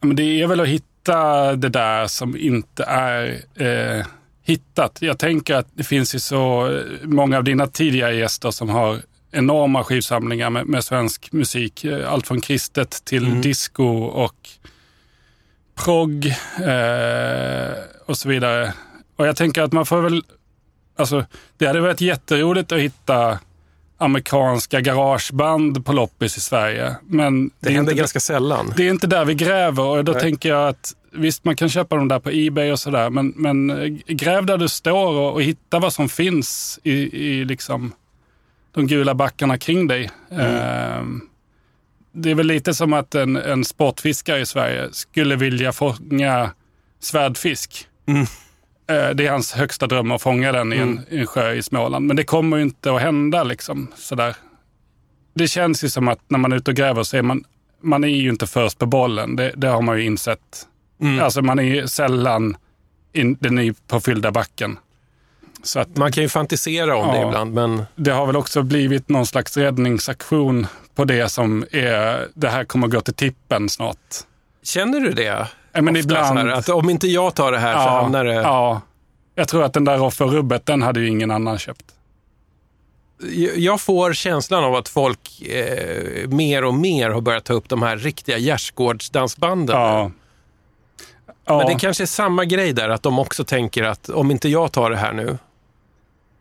[0.00, 4.06] Men det är väl att hitta det där som inte är eh,
[4.42, 4.98] hittat.
[5.00, 9.02] Jag tänker att det finns ju så eh, många av dina tidigare gäster som har
[9.34, 11.84] enorma skivsamlingar med, med svensk musik.
[11.84, 14.48] Eh, Allt från kristet till disco och
[15.84, 16.26] progg
[16.58, 17.72] eh,
[18.06, 18.72] och så vidare.
[19.16, 20.22] Och jag tänker att man får väl,
[20.98, 21.24] alltså
[21.58, 23.38] det hade varit jätteroligt att hitta
[23.98, 26.96] amerikanska garageband på loppis i Sverige.
[27.06, 28.72] Men Det, är händer inte- ganska sällan.
[28.76, 30.20] det är inte där vi gräver och då Nej.
[30.20, 33.70] tänker jag att visst man kan köpa dem där på Ebay och sådär men, men
[33.70, 36.92] eh, gräv där du står och, och hitta vad som finns i,
[37.26, 37.92] i liksom
[38.74, 40.10] de gula backarna kring dig.
[40.30, 41.20] Ehm,
[42.12, 46.50] det är väl lite som att en, en sportfiskare i Sverige skulle vilja fånga
[47.00, 47.88] svärdfisk.
[48.86, 51.62] Eh, Det är hans högsta dröm att fånga den i en, i en sjö i
[51.62, 52.06] Småland.
[52.06, 54.36] Men det kommer ju inte att hända liksom sådär.
[55.34, 57.44] Det känns ju som att när man är ute och gräver så är man,
[57.82, 59.36] man är ju inte först på bollen.
[59.36, 60.66] Det, det har man ju insett.
[61.20, 62.56] Alltså man är ju sällan
[63.12, 64.78] i den nypåfyllda backen.
[65.64, 67.26] Så att Man kan ju fantisera om det Ja.
[67.28, 72.48] ibland, men det har väl också blivit någon slags räddningsaktion på det som är, det
[72.48, 73.98] här kommer gå till tippen snart.
[74.62, 75.46] känner du det?
[75.72, 78.34] Ja, men Ofta ibland, här, att om inte jag tar det här så hamnar det...
[78.34, 78.80] Ja,
[79.34, 81.84] Jag tror att den där Roffe och Rubbet, den hade ju ingen annan köpt.
[83.56, 87.82] Jag får känslan av att folk eh, mer och mer har börjat ta upp de
[87.82, 89.76] här riktiga gärdsgårdsdansbanden.
[89.76, 90.10] Ja.
[91.46, 94.48] Ja, Men det kanske är samma grej där, att de också tänker att om inte
[94.48, 95.38] jag tar det här nu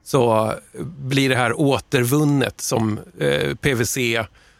[0.03, 0.53] så
[0.97, 3.97] blir det här återvunnet som eh, PVC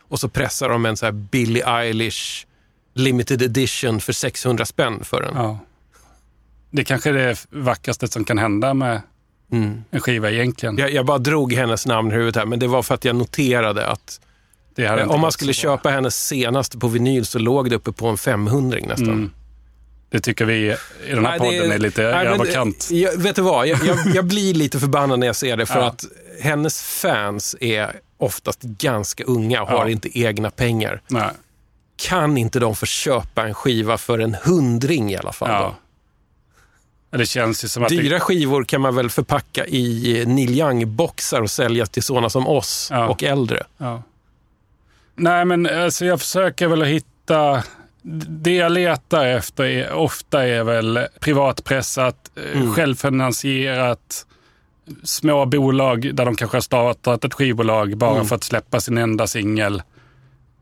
[0.02, 2.46] och så pressar de en så här Billie Eilish
[2.94, 5.34] limited edition för 600 spänn för den.
[5.36, 5.60] ja.
[6.72, 9.02] Det kanske är det vackraste som kan hända med
[9.52, 9.84] Mm.
[9.92, 10.78] en skiva egentligen.
[10.78, 13.16] Jag, jag bara drog hennes namn i huvudet här, men det var för att jag
[13.16, 14.20] noterade att
[14.78, 18.18] eh, om man skulle köpa hennes senaste på vinyl så låg det uppe på en
[18.18, 19.10] 500 nästan.
[19.10, 19.32] Mm.
[20.14, 20.76] Det tycker vi i
[21.10, 22.90] den här Nej, det podden är lite nej, men, överkant.
[23.18, 25.86] vet du vad, jag, jag, jag blir lite förbannad när jag ser det för Ja.
[25.88, 26.06] att
[26.42, 29.90] hennes fans är oftast ganska unga och har Ja.
[29.90, 31.02] inte egna pengar.
[31.08, 31.30] Nej.
[31.96, 35.50] Kan inte de få köpa en skiva för en hundring i alla fall?
[35.50, 35.76] Ja.
[37.18, 41.52] Det känns ju som att Dyra skivor kan man väl förpacka i Neil Young-boxar och
[41.52, 43.64] sälja till sådana som oss och äldre.
[45.16, 47.64] Nej, men alltså, jag försöker väl att hitta...
[48.28, 52.74] Det jag letar efter är, ofta är väl privatpressat, eh, Mm.
[52.74, 54.26] självfinansierat,
[55.04, 58.26] små bolag där de kanske har startat ett skivbolag bara Mm.
[58.26, 59.82] för att släppa sin enda singel.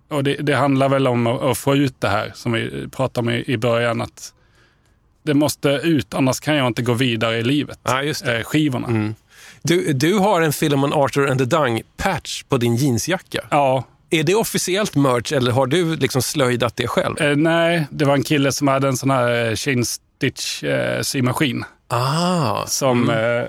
[0.10, 3.28] Och det, det handlar väl om att, att få ut det här som vi pratade
[3.28, 4.02] om i, i början.
[4.02, 4.34] att
[5.24, 7.80] Det måste ut, annars kan jag inte gå vidare i livet.
[7.84, 8.38] Det.
[8.38, 8.88] Eh, skivorna.
[8.88, 9.16] Mm.
[9.64, 13.40] Du, du har en Philemon Arthur and the Dung-patch på din jeansjacka.
[13.50, 17.22] Ja, Är det officiellt merch eller har du liksom slöjdat det själv?
[17.22, 21.02] Eh, nej, det var en kille som hade en sån här eh, chain stitch eh,
[21.02, 23.44] symaskin Ah, som eh,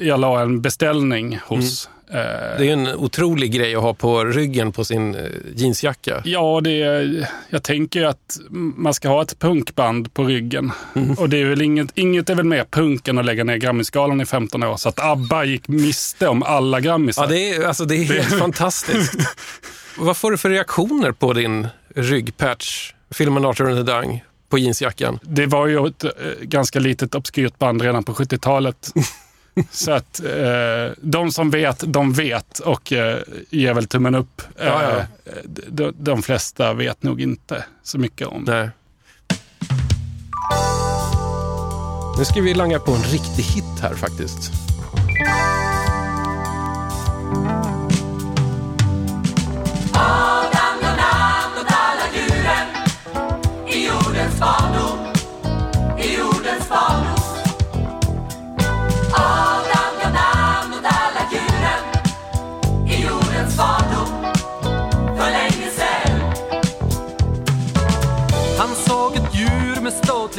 [0.00, 1.86] jag la en beställning hos.
[1.86, 5.22] Eh, det är en otrolig grej att ha på ryggen på sin eh,
[5.54, 6.22] jeansjacka.
[6.24, 8.38] Ja, det är, jag tänker att
[8.76, 10.72] man ska ha ett punkband på ryggen.
[11.18, 14.20] Och det är väl inget, inget är väl mer punk än att lägga ner Grammyskalan
[14.20, 14.76] i 15 år.
[14.76, 17.22] Så att ABBA gick miste om alla Grammisar.
[17.22, 19.14] Ja, det är, alltså, det är helt fantastiskt.
[19.98, 25.18] Vad får du för reaktioner på din ryggpatch, Philemon Arthur and the Dung, på jeansjackan?
[25.22, 26.10] Det var ju ett eh,
[26.42, 28.92] ganska litet obskyrt band redan på 70-talet.
[29.70, 33.18] Så att eh, de som vet, de vet och eh,
[33.50, 34.42] ger väl tummen upp.
[34.58, 35.02] Eh, Ja, ja.
[35.68, 38.44] De, de flesta vet nog inte så mycket om.
[38.46, 38.70] Nej.
[42.18, 44.52] Nu ska vi langa på en riktig hit här faktiskt.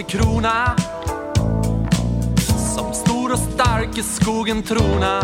[0.03, 0.75] Krona
[2.75, 5.21] Som stor och stark i skogen trona.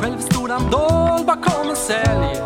[0.00, 2.42] Själv stod han dold bakom en sälj.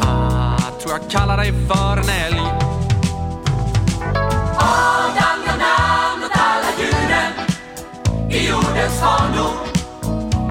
[0.00, 2.40] Ah, tror jag kallar dig för en älg.
[4.58, 7.32] Adam gav namn åt alla djuren.
[8.30, 9.56] I jordens barndom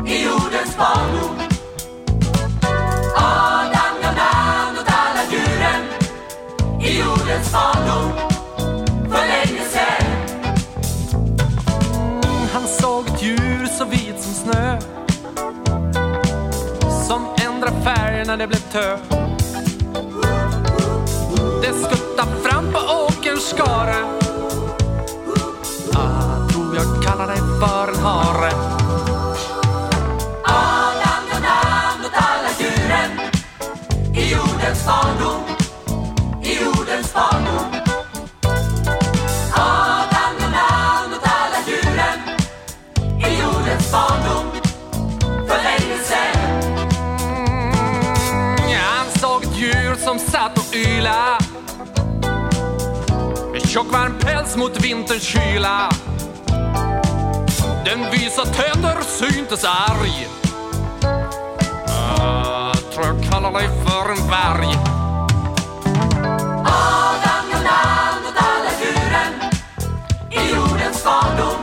[0.07, 1.32] I jordens barndom.
[7.53, 10.05] För länge sen.
[11.95, 14.79] Mm, han såg ett djur så vit som snö
[17.07, 18.97] som ändrade färg när det blev tö.
[21.61, 23.95] Det skuttade fram på åkerns skare.
[25.93, 28.51] Ah, tror jag kallar dig för en hare.
[30.43, 33.11] Adam gav namn åt alla djuren
[34.15, 35.42] i jordens barndom
[53.73, 55.89] Tjock, varm päls mot vinterns kyla
[57.85, 60.27] Den visa tänder syntes arg
[62.19, 64.77] Uh, Tror jag kallar dig för en varg
[66.65, 68.37] Adam gav namn åt
[70.31, 71.62] i jordens barndom,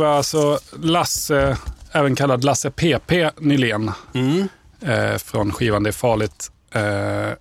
[0.00, 1.56] Var alltså Lasse,
[1.92, 3.90] även kallad Lasse PP Nylén.
[4.82, 6.50] Eh, från skivan Det är farligt.
[6.74, 7.36] Eh,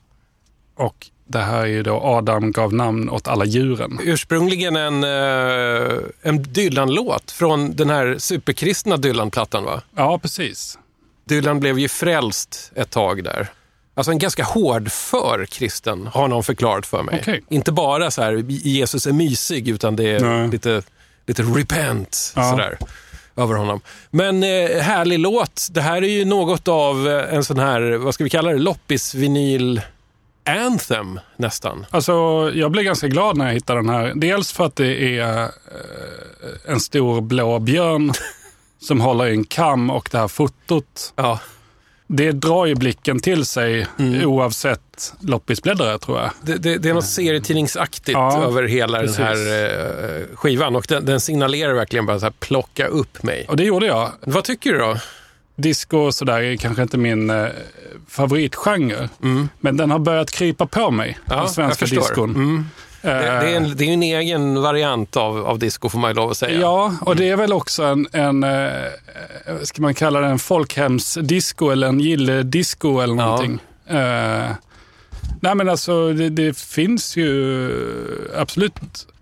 [0.75, 3.99] och det här är ju då Adam gav namn åt alla djuren.
[4.03, 9.81] Ursprungligen en, eh, en Dylan-låt från den här superkristna Dylan-plattan va?
[9.95, 10.79] Ja, precis.
[11.25, 13.47] Dylan blev ju frälst ett tag där.
[13.93, 17.17] Alltså en ganska hårdför kristen, har någon förklarat för mig.
[17.21, 17.43] Okej.
[17.49, 20.47] Inte bara så här, Jesus är mysig, utan det är Nej.
[20.47, 20.81] lite,
[21.29, 22.49] lite repent Ja.
[22.51, 22.77] sådär,
[23.35, 23.81] över honom.
[24.11, 25.67] Men eh, härlig låt.
[25.71, 28.57] Det här är ju något av eh, en sån här, vad ska vi kalla det,
[28.57, 29.81] loppis-vinyl
[30.45, 31.85] anthem nästan.
[31.89, 32.11] Alltså,
[32.55, 34.11] jag blev ganska glad när jag hittade den här.
[34.15, 35.49] Dels för att det är eh,
[36.67, 38.11] en stor blå björn
[38.81, 41.13] som håller i en kam och det här fotot.
[41.15, 41.39] Ja.
[42.11, 44.25] Det drar ju blicken till sig Mm.
[44.29, 46.29] oavsett loppisbläddrare tror jag.
[46.41, 49.17] Det, det, det är något serietidningsaktigt Ja, över hela precis.
[49.17, 49.65] den här
[50.21, 53.45] eh, skivan och den, den signalerar verkligen bara så här, plocka upp mig.
[53.49, 54.11] Och det gjorde jag.
[54.21, 54.97] Vad tycker du då?
[55.55, 57.45] Disco och sådär är kanske inte min eh,
[58.07, 59.09] favoritgenre.
[59.59, 62.29] Men den har börjat krypa på mig, Ja, den svenska discon.
[62.35, 62.65] Mm.
[63.01, 66.09] Eh, Det, det, är en, det är en egen variant av, av disco får man
[66.09, 66.59] ju lov att säga.
[66.59, 68.83] Ja, och det är väl också en, en eh,
[69.63, 73.25] ska man kalla det en folkhemsdisco eller en gilledisco eller Ja.
[73.25, 73.59] någonting.
[73.87, 74.51] Eh,
[75.41, 77.71] nej men alltså det, det finns ju
[78.37, 78.73] absolut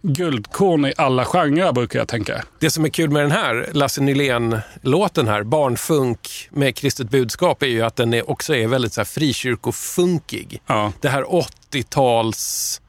[0.02, 2.44] guldkorn i alla genrer brukar jag tänka.
[2.60, 7.68] Det som är kul med den här Lasse Nylén-låten här, Barnfunk med kristet budskap, är
[7.68, 10.62] ju att den är, också är väldigt så här frikyrkofunkig.
[10.68, 10.92] Ja.
[11.02, 12.82] Det här 80-tals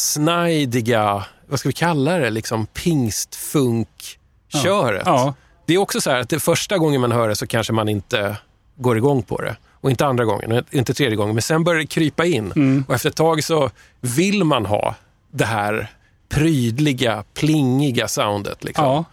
[0.00, 5.02] snajdiga, vad ska vi kalla det, liksom pingstfunk-köret.
[5.06, 5.34] Ja.
[5.66, 7.88] Det är också så här att det första gången man hör det så kanske man
[7.88, 8.36] inte
[8.76, 9.56] går igång på det.
[9.72, 11.34] Och inte andra gången, och inte tredje gången.
[11.34, 12.52] Men sen börjar det krypa in.
[12.56, 12.84] Mm.
[12.88, 13.70] Och efter ett tag så
[14.00, 14.94] vill man ha
[15.30, 15.92] det här
[16.28, 18.64] prydliga, plingiga soundet.
[18.64, 18.84] Liksom.
[18.84, 19.04] Ja.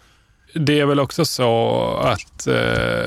[0.53, 3.05] Det är väl också så att eh,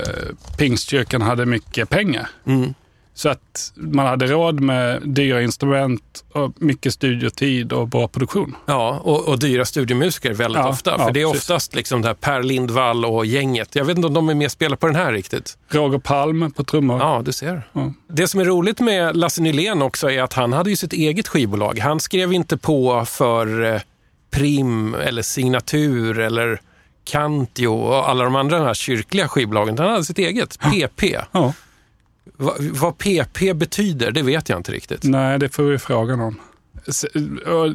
[0.58, 2.28] Pingstkyrkan hade mycket pengar.
[2.46, 2.74] Mm.
[3.20, 8.56] Så att man hade råd med dyra instrument, och mycket studiotid och bra produktion.
[8.66, 10.90] Ja, och, och dyra studiomusiker väldigt Ja, ofta.
[10.90, 11.40] ja, för det är precis.
[11.50, 13.74] oftast liksom det här Per Lindvall och gänget.
[13.76, 15.58] Jag vet inte om de är med och spelar på den här riktigt.
[15.68, 16.98] Roger Palm på trummor.
[16.98, 17.62] Ja, du ser.
[17.72, 17.92] Ja.
[18.08, 21.28] Det som är roligt med Lasse Nylén också är att han hade ju sitt eget
[21.28, 21.78] skivbolag.
[21.78, 23.80] Han skrev inte på för eh,
[24.30, 26.60] Prim eller Signatur eller
[27.04, 29.78] Cantio och alla de andra här kyrkliga skivbolagen.
[29.78, 31.02] Han hade sitt eget, PP.
[31.32, 31.52] Ja.
[32.36, 35.04] Va, vad PP betyder, det vet jag inte riktigt.
[35.04, 36.40] Nej, det får vi fråga någon.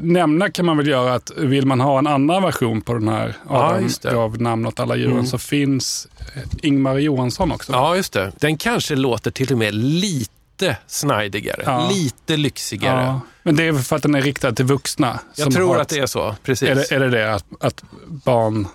[0.02, 3.36] Nämna kan man väl göra att vill man ha en annan version på den här
[3.50, 5.26] Ja, gav namn åt alla djuren Mm.
[5.26, 7.72] så finns eh, Ingmar Johansson också.
[7.72, 8.32] Ja, just det.
[8.40, 11.90] Den kanske låter till och med lite snajdigare, Ja.
[11.94, 13.04] lite lyxigare.
[13.06, 15.20] Ja, Men det är för att den är riktad till vuxna.
[15.36, 16.70] Jag tror har att det är så, precis.
[16.70, 18.68] Är det, är det det att, att barn,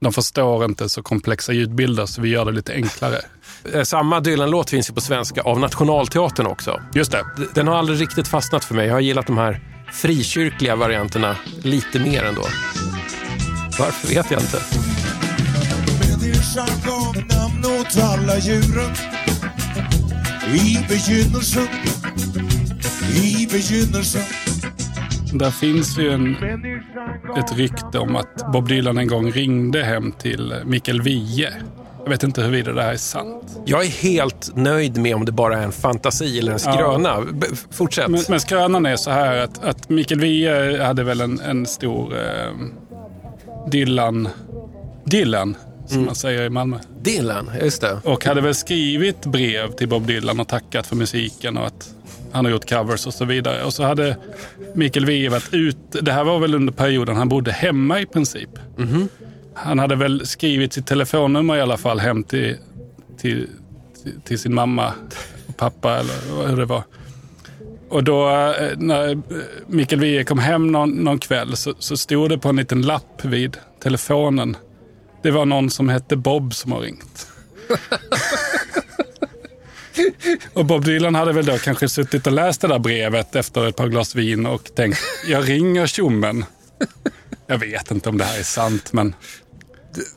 [0.00, 3.20] de förstår inte så komplexa ljudbilder så vi gör det lite enklare?
[3.74, 6.80] Eh, Samma Dylan-låt finns ju på svenska av Nationalteatern också.
[6.94, 7.24] Just det.
[7.54, 8.86] Den har aldrig riktigt fastnat för mig.
[8.86, 9.60] Jag har gillat de här
[9.92, 12.42] frikyrkliga varianterna lite mer ändå.
[13.78, 14.58] Varför vet jag inte.
[16.00, 18.90] Människan gav namn åt alla djuren
[20.54, 21.68] i begynnelsen,
[23.24, 24.22] i begynnelsen.
[25.32, 26.36] Där finns ju en,
[27.36, 31.52] ett rykte om att Bob Dylan en gång ringde hem till Mikael Wiehe.
[32.04, 33.58] Jag vet inte huruvida det här är sant.
[33.64, 37.20] Jag är helt nöjd med om det bara är en fantasi eller en skröna.
[37.32, 38.08] B- Fortsätt.
[38.08, 42.16] Men, men skrönan är så här att, att Mikael Wiehe hade väl en, en stor
[42.16, 42.52] eh,
[43.70, 44.28] Dylan,
[45.04, 46.78] Dylan som man säger i Malmö.
[47.02, 47.98] Dylan, just det.
[48.04, 51.88] Och hade väl skrivit brev till Bob Dylan och tackat för musiken och att
[52.32, 53.64] han har gjort covers och så vidare.
[53.64, 54.16] Och så hade
[54.74, 55.76] Mikael Wiehe varit ut.
[56.02, 58.50] Det här var väl under perioden han bodde hemma i princip.
[59.58, 62.56] Han hade väl skrivit sitt telefonnummer i alla fall hem till,
[63.18, 63.48] till,
[64.02, 64.92] till, till sin mamma
[65.46, 66.82] och pappa eller hur det var.
[67.88, 69.22] Och då eh, när
[69.66, 73.24] Mikael Wiehe kom hem någon, någon kväll så, så stod det på en liten lapp
[73.24, 74.56] vid telefonen.
[75.22, 77.26] Det var någon som hette Bob som har ringt.
[80.52, 83.76] Och Bob Dylan hade väl då kanske suttit och läst det där brevet efter ett
[83.76, 86.44] par glas vin och tänkt, jag ringer tjommen.
[87.46, 89.14] Jag vet inte om det här är sant, men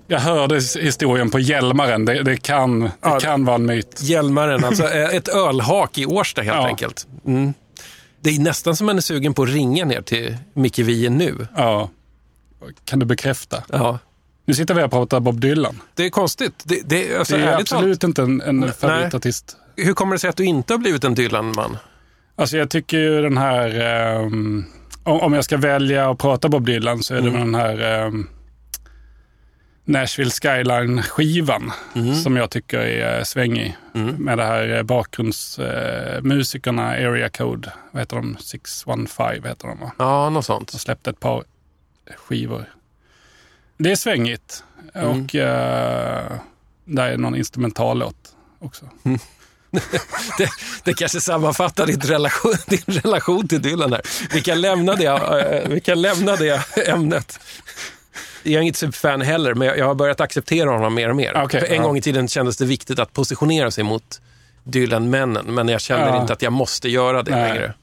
[0.07, 2.05] jag hörde historien på Hjälmaren.
[2.05, 3.19] Det, det, kan, det Ja.
[3.19, 4.01] kan vara en myt.
[4.01, 6.67] Hjälmaren, alltså ett ölhak i Årsta helt Ja.
[6.67, 7.07] enkelt.
[7.25, 7.53] Mm.
[8.21, 11.47] Det är nästan som man är sugen på att ringa ner till Micke Wiehe nu.
[11.57, 11.89] Ja.
[12.85, 13.63] Kan du bekräfta?
[13.71, 13.99] Ja.
[14.45, 15.81] Nu sitter vi och pratar Bob Dylan.
[15.95, 16.53] Det är konstigt.
[16.63, 19.47] Det, det, alltså, det är absolut inte en, en favoritartist.
[19.47, 21.77] talat, hur kommer det sig att du inte har blivit en Dylan-man?
[22.35, 24.65] Alltså jag tycker ju den här, ehm,
[25.03, 27.39] om, jag ska välja att prata Bob Dylan så är det Mm.
[27.41, 28.27] den här ehm,
[29.85, 31.71] Nashville Skyline-skivan
[32.23, 33.77] som jag tycker är eh, svängig.
[34.17, 38.37] Med det här eh, bakgrundsmusikerna, Area Code, vad heter de?
[38.37, 39.91] 615 heter de va?
[39.99, 40.71] Ja, något sånt.
[40.71, 41.43] De släppte ett par
[42.17, 42.65] skivor.
[43.77, 44.63] Det är svängigt
[44.93, 45.09] Mm.
[45.25, 46.31] och eh,
[46.85, 48.85] där är någon instrumentallåt också.
[50.37, 50.49] Det,
[50.83, 54.01] det kanske sammanfattar din relation, din relation till Dylan där.
[54.33, 57.39] Vi kan lämna det, eh, vi kan lämna det ämnet.
[58.43, 61.41] Jag är inget superfan heller, men jag, har börjat acceptera honom mer och mer.
[61.43, 61.81] Okej, För en ja.
[61.83, 64.21] gång i tiden kändes det viktigt att positionera sig mot
[64.63, 66.21] Dylan-männen, men jag känner Ja.
[66.21, 67.49] inte att jag måste göra det Nej.
[67.53, 67.73] längre.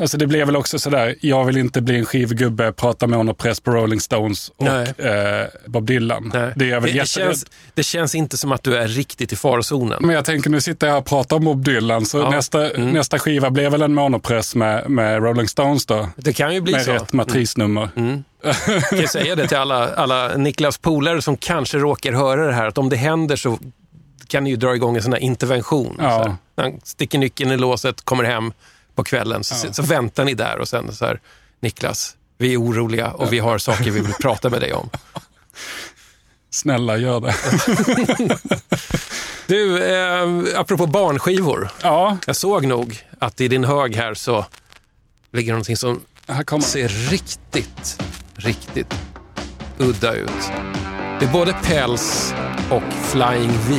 [0.00, 3.34] Alltså det blev väl också sådär, jag vill inte bli en skivgubbe, prata med honom
[3.34, 4.66] press på Rolling Stones och
[5.04, 6.30] eh, Bob Dylan.
[6.34, 6.52] Nej.
[6.56, 9.36] Det är väl det, det, känns, det känns inte som att du är riktigt i
[9.36, 9.98] farozonen.
[10.00, 12.30] Men jag tänker, nu sitter jag här och pratar om Bob Dylan, så Ja.
[12.30, 12.90] nästa, Mm.
[12.90, 16.08] nästa skiva blev väl en monopress med, med Rolling Stones då?
[16.16, 16.92] Det kan ju bli med så.
[16.92, 17.88] rätt matrisnummer.
[17.96, 18.24] Mm.
[18.42, 22.66] Jag kan säga det till alla, alla Niklas polare som kanske råkar höra det här,
[22.66, 23.58] att om det händer så
[24.28, 25.96] kan ni ju dra igång en sån här intervention.
[25.98, 26.10] Ja.
[26.10, 26.36] Så här,
[26.70, 28.52] han sticker nyckeln i låset, kommer hem
[28.94, 29.72] på kvällen, så, Ja.
[29.72, 31.20] så väntar ni där och sen så här,
[31.60, 34.90] Niklas, vi är oroliga och vi har saker vi vill prata med dig om.
[36.50, 37.34] Snälla, gör det.
[39.46, 41.70] Du, eh, apropå barnskivor.
[41.82, 42.16] Ja.
[42.26, 44.46] Jag såg nog att i din hög här så
[45.32, 46.00] ligger någonting som
[46.62, 48.02] ser riktigt,
[48.38, 48.94] riktigt
[49.78, 50.52] udda ut.
[51.20, 52.34] Det är både päls
[52.70, 53.74] och Flying V.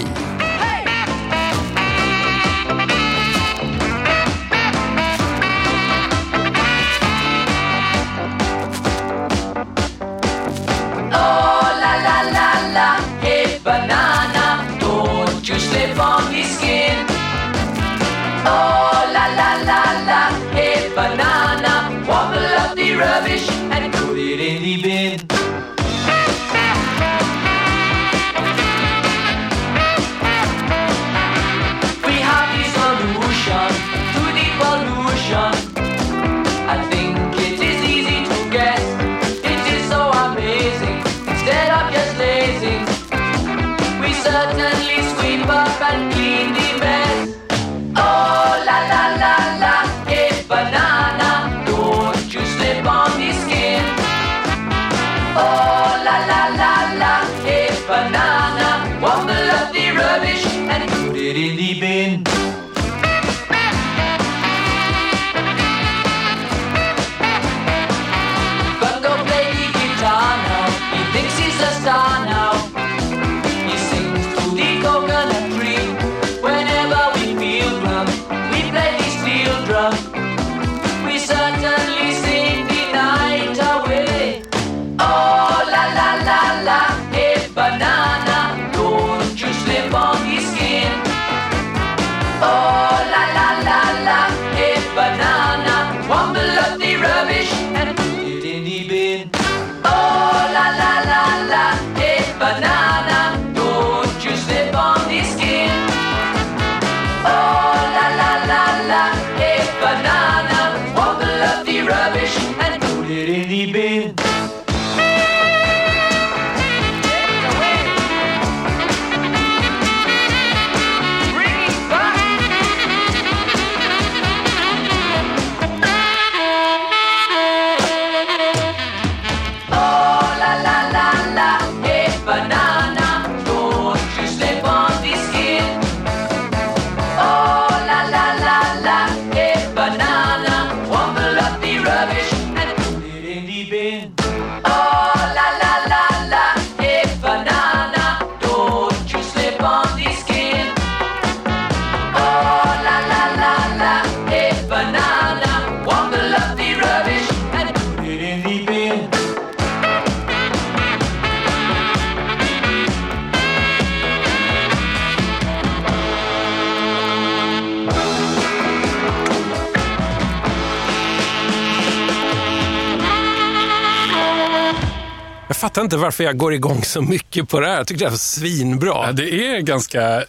[175.70, 177.78] fattar inte varför jag går igång så mycket på det här.
[177.78, 179.06] Jag tycker det är svinbra.
[179.06, 180.24] Ja, det är ganska,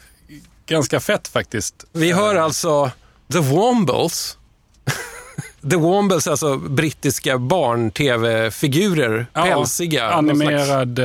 [0.66, 1.84] ganska fett faktiskt.
[1.92, 2.90] Vi hör alltså
[3.32, 4.38] The Wombles.
[5.70, 9.26] The Wombles, alltså brittiska barn-tv-figurer.
[9.32, 10.20] Ja, Pälsiga.
[10.20, 10.98] någon slags- Animerad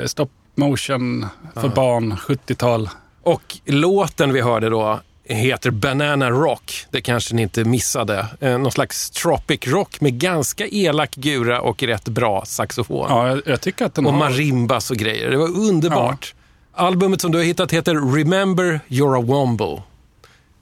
[0.00, 2.90] eh, stop motion för barn, 70-tal.
[3.22, 6.86] Och låten vi hörde då heter Banana Rock.
[6.90, 8.26] Det kanske ni inte missade.
[8.40, 13.06] Eh, någon slags tropic rock med ganska elak gura och rätt bra saxofon.
[13.08, 14.18] Ja, jag, jag tycker att den och har...
[14.18, 15.30] marimbas och grejer.
[15.30, 16.34] Det var underbart.
[16.72, 19.82] Albumet som du har hittat heter Remember You're a Womble.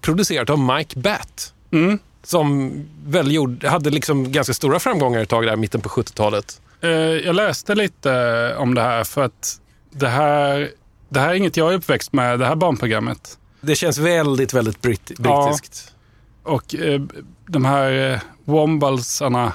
[0.01, 1.53] Producerat av Mike Batt.
[1.73, 1.99] Mm.
[2.23, 2.73] Som
[3.07, 6.61] väl gjorde, hade liksom ganska stora framgångar ett tag där i mitten på 70-talet.
[6.81, 9.61] Eh, jag läste lite om det här för att
[9.91, 10.71] det här,
[11.09, 13.39] det här är inget jag är uppväxt med, det här barnprogrammet.
[13.61, 15.95] Det känns väldigt, väldigt britt, brittiskt.
[16.43, 17.01] Och eh,
[17.47, 19.53] de här eh, wombalsarna,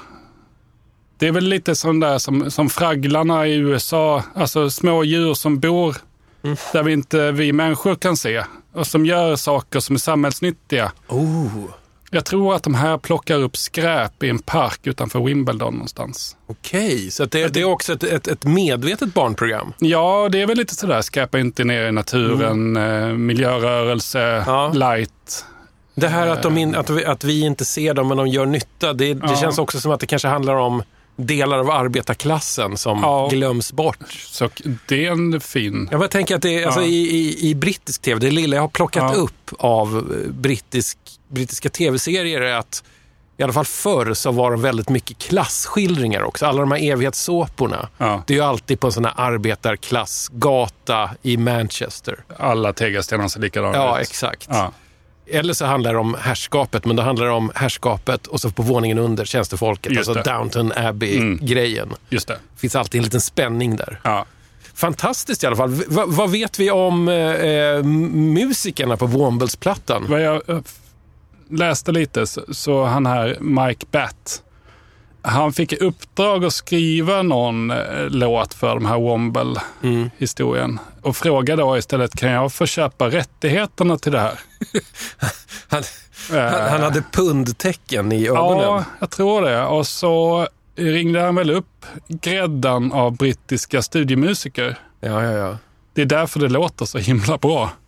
[1.18, 4.22] det är väl lite sån där som, som fragglarna i USA.
[4.34, 5.96] Alltså små djur som bor
[6.44, 6.56] Mm.
[6.72, 8.44] där vi inte vi människor kan se.
[8.72, 10.92] Och som gör saker som är samhällsnyttiga.
[11.08, 11.64] Oh,
[12.14, 16.36] Jag tror att de här plockar upp skräp i en park utanför Wimbledon någonstans.
[16.46, 19.72] Okej, så det, det är också ett, ett, ett medvetet barnprogram.
[19.78, 24.72] Ja, det är väl lite sådär, skräpa inte ner i naturen, eh, miljörörelse, Ja.
[24.74, 25.44] light.
[25.94, 28.92] Det här att, in, att, vi, att vi inte ser dem men de gör nytta,
[28.92, 29.36] det, det Ja.
[29.36, 30.82] känns också som att det kanske handlar om
[31.16, 33.28] delar av arbetarklassen som Ja.
[33.32, 34.12] glöms bort.
[34.12, 34.48] Så
[34.88, 35.88] det är en fin...
[35.90, 36.86] Jag bara tänker att det är, alltså, Ja.
[36.86, 39.20] i, i, i brittisk tv, det lilla jag har plockat Ja.
[39.20, 39.96] upp av
[40.26, 40.98] eh, brittisk,
[41.28, 42.84] brittiska tv-serier är att
[43.36, 46.46] i alla fall förr så var det väldigt mycket klasskildringar också.
[46.46, 47.88] Alla de här evighetssåporna.
[47.98, 48.22] Ja.
[48.26, 52.24] Det är ju alltid på en sån här arbetarklassgata i Manchester.
[52.38, 54.08] Alla tegelstenar ser likadana Ja, ut.
[54.08, 54.46] exakt.
[54.50, 54.72] Ja.
[55.32, 58.62] Eller så handlar det om härskapet, men då handlar det om härskapet och så på
[58.62, 59.92] våningen under tjänstefolket.
[59.92, 60.30] Just alltså det.
[60.36, 61.88] Downton Abbey-grejen.
[62.08, 62.38] Just det.
[62.56, 64.00] Finns alltid en liten spänning där.
[64.02, 64.24] Ja.
[64.74, 65.70] Fantastiskt i alla fall.
[65.70, 70.04] V- vad- vet vi om eh, eh, musikerna på Wombles-plattan?
[70.08, 70.60] Vad jag eh,
[71.50, 74.42] läste lite så, så han här Mike Batt,
[75.22, 80.78] han fick i uppdrag att skriva någon eh, låt för de här Womble-historien.
[81.02, 84.40] Och frågade då istället, kan jag få köpa rättigheterna till det här?
[85.68, 85.82] Han,
[86.30, 88.62] Eh, han, han hade pundtecken i ögonen.
[88.62, 89.62] Ja, jag tror det.
[89.62, 94.78] Och så ringde han väl upp gräddan av brittiska studiemusiker.
[95.00, 95.58] Ja, ja, ja.
[95.94, 97.70] Det är därför det låter så himla bra.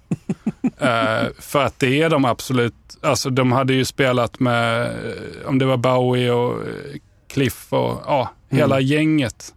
[0.78, 4.96] Eh, för att det är de absolut, alltså de hade ju spelat med,
[5.46, 6.62] om det var Bowie och
[7.34, 9.54] Cliff och ja, hela gänget.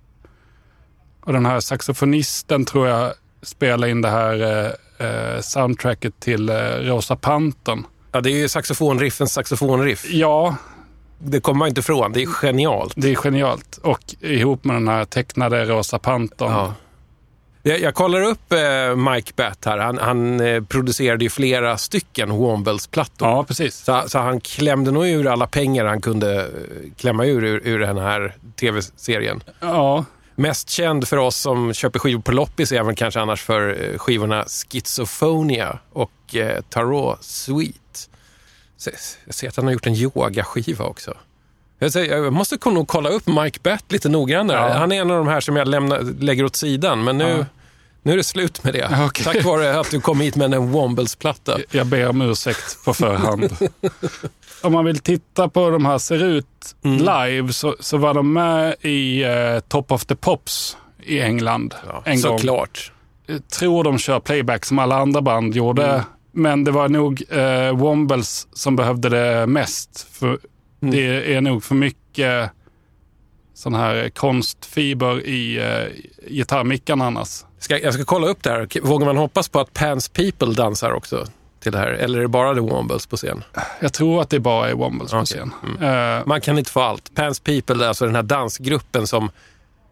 [1.22, 4.42] Och den här saxofonisten tror jag spelade in det här
[5.00, 7.86] eh, eh, soundtracket till eh, Rosa Pantern.
[8.12, 10.06] ja, det är ju saxofonriffens saxofonriff.
[10.10, 10.56] Ja,
[11.20, 12.14] Det kommer man inte ifrån.
[12.14, 12.94] Det är genialt.
[12.96, 13.78] det är genialt.
[13.84, 16.52] Och ihop med den här tecknade Rosa Pantern.
[16.52, 16.74] Ja.
[17.68, 19.78] Jag, jag kollar upp eh, Mike Batt här.
[19.78, 23.28] Han, han eh, producerade ju flera stycken Wombles-plattor.
[23.28, 23.76] Ja, precis.
[23.76, 26.48] Så, så han klämde nog ur alla pengar han kunde eh,
[26.98, 29.44] klämma ur, ur, ur den här tv-serien.
[29.60, 30.06] Ja,
[30.36, 33.98] Mest känd för oss som köper skivor på loppis är väl kanske annars för eh,
[33.98, 37.24] skivorna Schizophonia och eh, Tarot.
[37.24, 37.64] Så,
[39.26, 41.14] jag ser att han har gjort en yogaskiva också.
[41.80, 44.70] Jag, säger, jag måste nog kolla upp Mike Batt lite noggrannare.
[44.70, 44.78] Ja.
[44.78, 47.46] Han är en av de här som jag lämnar, lägger åt sidan, men nu, Ja.
[48.04, 48.88] Nu är det slut med det.
[48.92, 49.26] Ja, okej.
[49.26, 51.58] Tack vare att du kom hit med en Wombles-platta.
[51.72, 53.58] jag ber om ursäkt på förhand.
[54.64, 56.46] om man vill titta på hur de här ser ut
[56.84, 56.98] Mm.
[56.98, 61.76] live så, så var de med i eh, Top of the Pops i England
[62.06, 62.40] en gång.
[62.40, 62.92] Såklart.
[63.26, 65.86] Jag tror de kör playback som alla andra band gjorde.
[65.88, 66.02] Mm.
[66.32, 70.08] Men det var nog eh, Wombles som behövde det mest.
[70.12, 70.40] För
[70.82, 70.96] Mm.
[70.96, 72.50] Det är nog för mycket
[73.54, 77.44] sån här konstfiber i eh, gitarrmickarna annars.
[77.68, 78.82] Ska, jag ska kolla upp det här.
[78.82, 81.28] Vågar man hoppas på att Pants People dansar också
[81.60, 81.88] till det här?
[81.88, 83.44] Eller är det bara The Wombles på scen?
[83.80, 85.26] Jag tror att det bara är Wombles på Okej.
[85.26, 85.54] scen.
[85.80, 86.18] Mm.
[86.20, 87.16] Eh, Man kan inte få allt.
[87.16, 89.30] Pants People alltså den här dansgruppen som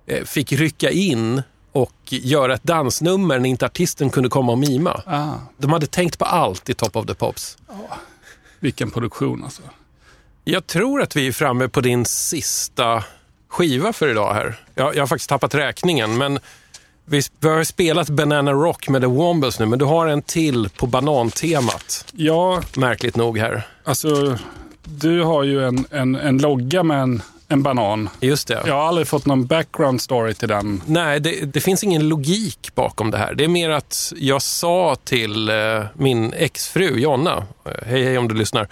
[0.06, 5.02] eh, fick rycka in och göra ett dansnummer när inte artisten kunde komma och mima.
[5.06, 7.58] ah, De hade tänkt på allt i Top of the Pops.
[8.60, 9.62] vilken produktion alltså.
[10.44, 13.04] Jag tror att vi är framme på din sista
[13.50, 14.60] skiva för idag här.
[14.76, 16.40] Jag, jag har faktiskt tappat räkningen, men
[17.06, 20.70] vi, vi har spelat Banana Rock med The Wombles nu, men du har en till
[20.70, 22.06] på banantemat.
[22.12, 23.68] Ja, Märkligt nog här.
[23.84, 24.38] alltså
[24.84, 28.10] du har ju en, en, en logga med en, en banan.
[28.20, 28.64] Just det.
[28.68, 30.82] Jag har aldrig fått någon background story till den.
[30.86, 33.34] Nej, det, det finns ingen logik bakom det här.
[33.34, 38.28] Det är mer att jag sa till eh, min exfru Jonna, eh, hej hej om
[38.28, 38.68] du lyssnar,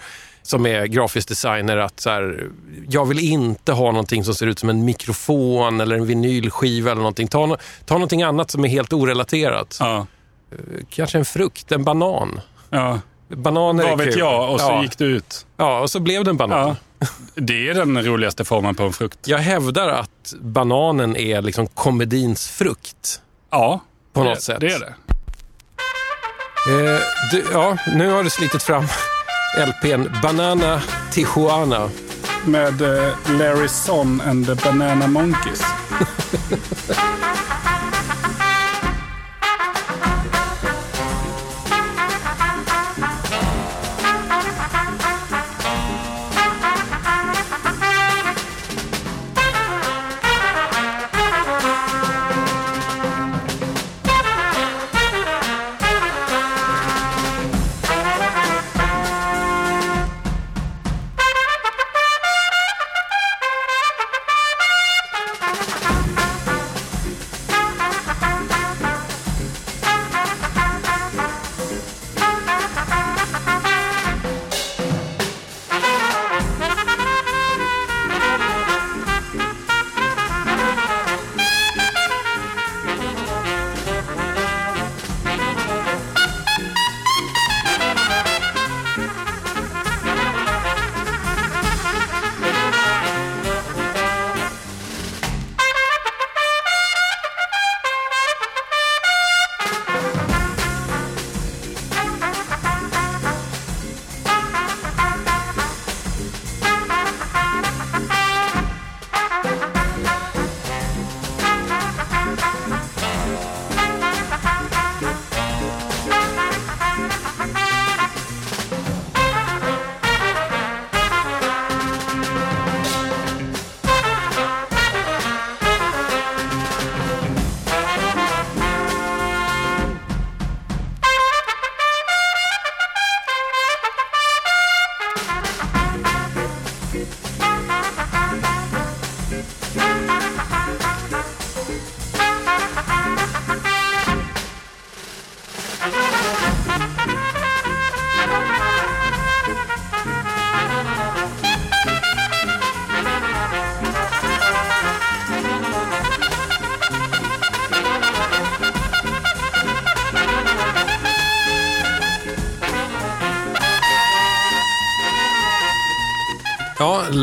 [0.46, 2.48] som är grafisk designer att så här,
[2.88, 7.00] jag vill inte ha någonting som ser ut som en mikrofon eller en vinylskiva eller
[7.00, 7.28] någonting.
[7.28, 9.76] Ta, no- ta någonting annat som är helt orelaterat.
[9.80, 10.06] Ja.
[10.52, 10.56] Eh,
[10.90, 12.40] Kanske en frukt, en banan.
[12.70, 13.00] Ja.
[13.28, 14.18] Bananer Vad vet kul.
[14.18, 14.52] jag?
[14.52, 14.82] Och så ja.
[14.82, 15.46] gick du ut.
[15.56, 16.76] Ja, och så blev det en banan.
[17.00, 17.06] Ja.
[17.34, 19.18] Det är den roligaste formen på en frukt.
[19.28, 23.20] Jag hävdar att bananen är liksom komedins frukt.
[23.50, 23.80] Ja,
[24.12, 24.60] På det, något sätt.
[24.60, 24.94] det är det.
[26.70, 27.00] Eh,
[27.32, 28.84] du, ja, nu har du slitit fram
[29.56, 30.82] LPn Banana
[31.12, 31.90] Tijuana.
[32.46, 35.60] Med eh, Larry Son and the Banana Monkeys.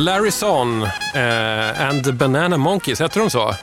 [0.01, 0.83] Larry Son
[1.13, 3.55] eh, and the Banana Monkeys, heter de så?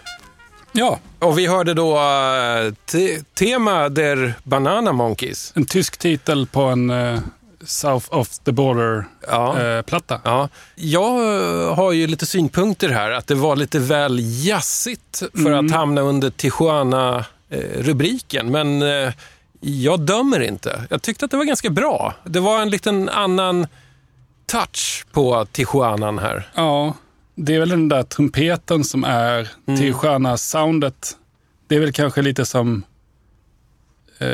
[0.72, 5.52] Ja, Och vi hörde då eh, te- Tema der Banana Monkeys.
[5.56, 7.18] en tysk titel på en eh,
[7.64, 8.52] South of the Ja.
[8.52, 10.20] Border-platta.
[10.24, 10.48] Ja.
[10.74, 11.18] Jag
[11.68, 15.66] eh, har ju lite synpunkter här, att det var lite väl jazzigt för Mm.
[15.66, 18.50] att hamna under Tijuana-rubriken.
[18.50, 19.12] Men eh,
[19.60, 20.82] jag dömer inte.
[20.90, 22.14] Jag tyckte att det var ganska bra.
[22.24, 23.66] Det var en liten annan
[24.48, 26.48] touch på Tijuanan här.
[26.54, 26.94] Ja,
[27.34, 29.80] det är väl den där trumpeten som är Mm.
[29.80, 31.16] Tijuana-soundet.
[31.68, 32.82] Det är väl kanske lite som
[34.18, 34.28] eh,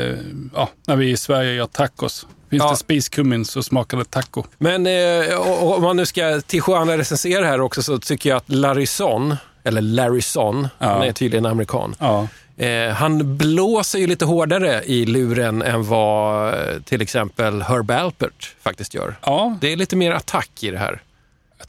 [0.55, 2.27] ja, när vi i Sverige gör tacos.
[2.49, 2.69] Finns Ja.
[2.71, 4.43] det spiskummin så smakar det taco.
[4.57, 8.85] Men eh, om man nu ska Tijuana recensera här också så tycker jag att Larry
[8.85, 11.95] Son, eller Larry Son, han är tydligen amerikan.
[11.99, 12.27] Ja.
[12.57, 18.55] Eh, han blåser ju lite hårdare i luren än vad eh, till exempel Herb Alpert
[18.63, 19.15] faktiskt gör.
[19.25, 21.01] ja, Det är lite mer attack i det här.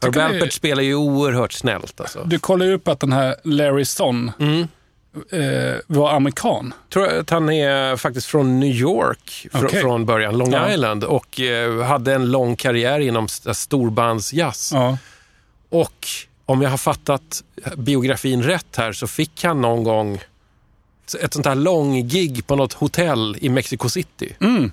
[0.01, 1.99] Herb Alpert spelar ju oerhört snällt.
[2.01, 2.23] Alltså.
[2.25, 4.67] du kollar ju upp att den här Larry Son Mm.
[5.31, 6.73] eh, var amerikan.
[6.93, 9.81] tror att han är faktiskt från New York fr- Okej.
[9.81, 10.71] från början, Long Ja.
[10.71, 14.71] Island, och eh, hade en lång karriär inom st- storbandsjazz.
[14.73, 14.97] Ja.
[15.69, 16.07] Och
[16.45, 17.43] om jag har fattat
[17.77, 20.19] biografin rätt här så fick han någon gång
[21.15, 24.35] ett sånt här långgig på något hotell i Mexico City.
[24.39, 24.71] Mm.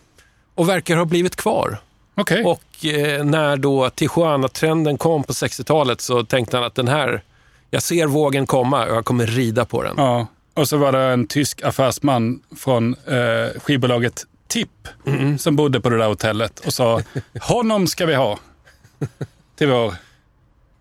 [0.54, 1.78] Och verkar ha blivit kvar.
[2.14, 2.44] Okej.
[2.44, 7.22] Och eh, när då Tijuana-trenden kom på 60-talet så tänkte han att den här,
[7.70, 9.94] jag ser vågen komma och jag kommer rida på den.
[9.96, 10.26] Ja.
[10.54, 15.38] Och så var det en tysk affärsman från eh, skivbolaget Tipp Mm.
[15.38, 17.02] som bodde på det där hotellet och sa
[17.40, 18.38] honom ska vi ha
[19.56, 19.94] till vår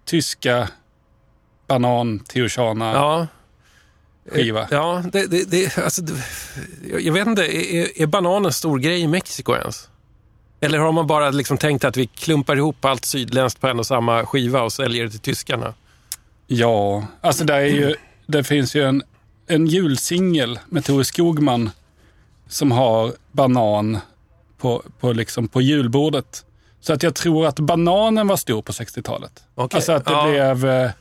[0.06, 0.68] tyska
[1.68, 3.28] banan Tijuana Ja,
[4.32, 4.67] skiva.
[4.71, 6.01] ja det, det, det, alltså,
[6.99, 7.43] jag vet inte,
[7.76, 9.89] är, är banan en stor grej i Mexiko ens?
[10.61, 13.86] Eller har man bara liksom tänkt att vi klumpar ihop allt sydländskt på en och
[13.86, 15.74] samma skiva och säljer det till tyskarna?
[16.47, 17.95] Ja, alltså det, är ju,
[18.26, 19.03] det finns ju en,
[19.47, 21.69] en julsingel med Tore Skogman
[22.47, 23.97] som har banan
[24.57, 26.45] på, på, liksom på julbordet.
[26.80, 29.43] Så att jag tror att bananen var stor på 60-talet.
[29.55, 30.30] Okej, Alltså att det ja.
[30.30, 30.91] blev eh,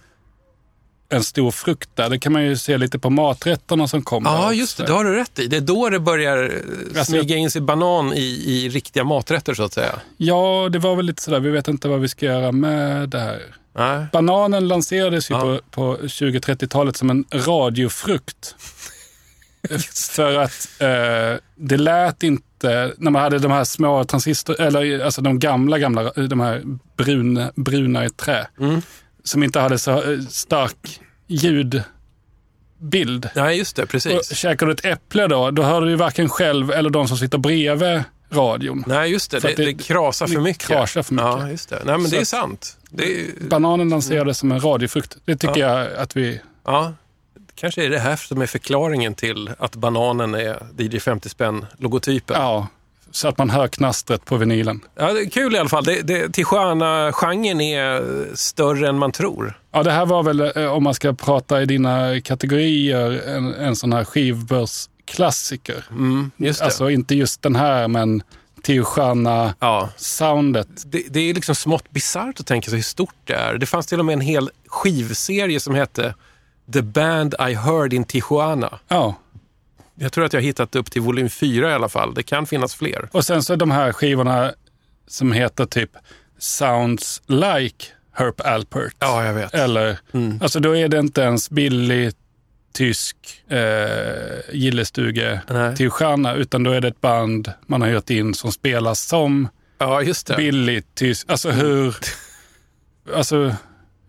[1.13, 2.09] en stor frukt där.
[2.09, 4.25] Det kan man ju se lite på maträtterna som kom.
[4.27, 4.85] Ja, just det.
[4.87, 5.47] Det har du rätt i.
[5.47, 9.55] Det är då det börjar eh, Alltså, smyga in sig banan i, i riktiga maträtter
[9.55, 9.95] så att säga.
[10.17, 13.19] Ja, det var väl lite sådär, vi vet inte vad vi ska göra med det
[13.21, 13.43] här.
[13.79, 14.07] Nej.
[14.13, 15.41] Bananen lanserades ju Ja.
[15.41, 18.55] på, på 20-30-talet som en radiofrukt.
[20.11, 25.21] För att eh, det lät inte, när man hade de här små transistor, eller alltså
[25.23, 26.63] de gamla, gamla, de här
[26.97, 28.83] brun, bruna i trä, Mm.
[29.25, 31.01] Som inte hade så eh, stark
[32.81, 33.29] ljudbild.
[33.35, 33.83] Nej, just det.
[33.83, 34.35] Och Precis.
[34.37, 37.39] käkar du ett äpple då, då hör du ju varken själv eller de som sitter
[37.39, 38.85] bredvid radion.
[38.87, 39.41] Nej, just det.
[39.41, 40.67] Det, det- det krasar för mycket.
[40.67, 41.27] krasar för mycket.
[41.41, 41.83] Ja, just det.
[41.85, 42.77] Nej, men Så det är sant.
[42.91, 45.17] Det är, Bananen lanserades som en radiofrukt.
[45.25, 45.79] Det tycker Ja.
[45.85, 46.41] jag att vi...
[46.65, 46.93] ja,
[47.55, 52.37] kanske är det här som är förklaringen till att bananen är DJ 50 spänn-logotypen.
[52.41, 52.67] Ja,
[53.13, 54.81] så att man hör knastret på vinylen.
[54.95, 55.85] Ja, det är kul i alla fall.
[55.85, 59.59] Det, det, Tijuana-genren är större än man tror.
[59.73, 63.77] Ja, det här var väl, eh, om man ska prata i dina kategorier, en, en
[63.77, 65.85] sån här skivbörsklassiker.
[65.91, 66.65] Mm, just det.
[66.65, 68.23] Alltså inte just den här, men
[68.63, 70.69] Tijuana-soundet.
[70.75, 70.83] Ja.
[70.85, 73.59] Det, det är liksom smått bisarrt att tänka sig hur stort det är.
[73.59, 76.15] Det fanns till och med en hel skivserie som hette
[76.73, 78.79] The Band I Heard in Tijuana.
[78.89, 79.15] Ja,
[79.95, 82.15] Jag tror att jag har hittat upp till volym 4 i alla fall.
[82.15, 83.09] Det kan finnas fler.
[83.13, 84.53] och sen så de här skivorna
[85.07, 85.91] som heter typ
[86.39, 88.95] Sounds Like Herb Alpert.
[88.99, 89.55] Ja, jag vet.
[89.55, 90.39] Eller, Mm.
[90.43, 92.13] alltså då är det inte ens billig
[92.73, 93.17] tysk
[93.49, 93.59] eh,
[94.53, 95.77] gillestuge Nej.
[95.77, 99.49] till stjärna, utan då är det ett band man har hyrt in som spelar som
[99.79, 100.37] Ja, just det.
[100.37, 101.31] billig tysk.
[101.31, 101.97] Alltså hur...
[103.15, 103.57] Alltså,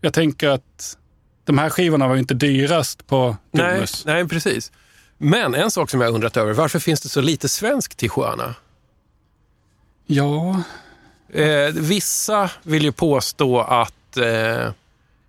[0.00, 0.96] jag tänker att
[1.44, 4.04] de här skivorna var ju inte dyrast på Nej, Domus.
[4.06, 4.72] nej, precis.
[5.24, 6.52] Men en sak som jag undrat över.
[6.52, 8.54] Varför finns det så lite svensk Tijuana?
[10.06, 10.62] Ja,
[11.34, 14.72] Eh, vissa vill ju påstå att eh,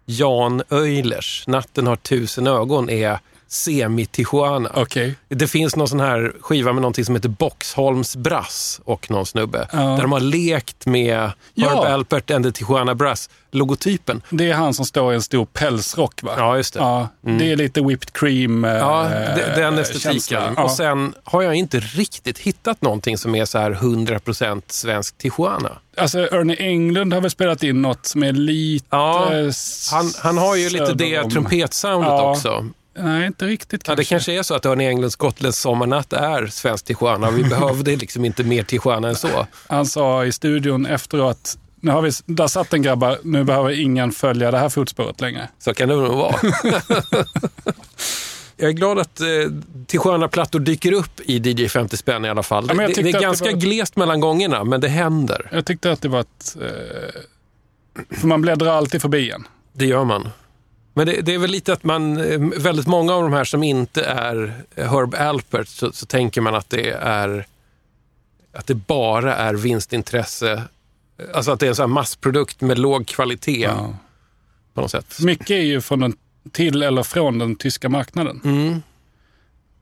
[0.06, 3.20] Jan Öjlers Natten har tusen ögon är
[3.50, 4.70] semi-Tijuana.
[4.74, 5.16] okej.
[5.30, 9.68] Det finns någon sån här skiva med någonting som heter Boxholms Brass och någon snubbe.
[9.72, 9.78] Ja.
[9.80, 11.70] Där de har lekt med Ja.
[11.70, 14.22] Herb Alpert and the Tijuana Brass-logotypen.
[14.30, 16.32] Det är han som står i en stor pälsrock va?
[16.38, 16.80] Ja, just det.
[16.80, 20.58] Ja, det är lite whipped cream eh, Ja, de- den eh, estetiken.
[20.58, 25.72] Och sen har jag inte riktigt hittat någonting som är så här 100% svensk Tijuana.
[25.98, 28.86] Alltså Ernie Englund har väl spelat in något som är lite...
[28.90, 29.30] Ja,
[29.92, 32.66] Han, han har ju lite det trumpetsoundet också.
[32.98, 34.02] Nej, inte riktigt Ja, kanske.
[34.02, 37.32] det kanske är så att Örne Englunds Gotlands sommarnatt är svensk Tijuana.
[37.32, 39.48] Vi behövde liksom inte mer Tijuana än så.
[39.68, 44.12] Han sa i studion efteråt, nu har vi, där satt en grabbar, nu behöver ingen
[44.12, 45.50] följa det här fotspåret längre.
[45.60, 46.36] Så kan det nog vara.
[48.58, 49.28] Jag är glad att eh,
[49.88, 52.66] Tijuana-plattor dyker upp i DJ 50 spänn i alla fall.
[52.68, 55.50] Ja, det, det är att det ganska var- glest mellan gångerna, men det händer.
[55.52, 56.56] Jag tyckte att det var ett...
[56.62, 57.22] Eh,
[58.20, 59.48] för man bläddrar alltid förbi en.
[59.74, 60.30] Det gör man.
[60.98, 63.64] Men det, det är väl lite att man, eh, väldigt många av de här som
[63.64, 67.46] inte är Herb Alpert, så, så tänker man att det är
[68.54, 70.64] att det bara är vinstintresse.
[71.34, 73.96] Alltså att det är en sån här massprodukt med låg kvalitet Ja.
[74.74, 75.20] på något sätt.
[75.22, 76.18] Mycket är ju från den,
[76.52, 78.42] till eller från den tyska marknaden.
[78.44, 78.82] Mm.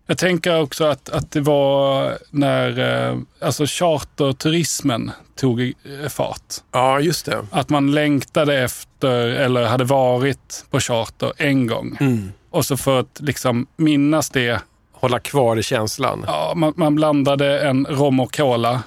[0.07, 2.79] Jag tänker också att, att det var när
[3.09, 6.53] eh, alltså charterturismen tog eh, fart.
[6.71, 7.45] Ja, just det.
[7.51, 11.97] Att man längtade efter eller hade varit på charter en gång.
[11.99, 12.31] Mm.
[12.49, 16.23] Och så för att liksom minnas det, Hålla kvar i känslan.
[16.27, 18.83] ja, man, man blandade en rom och cola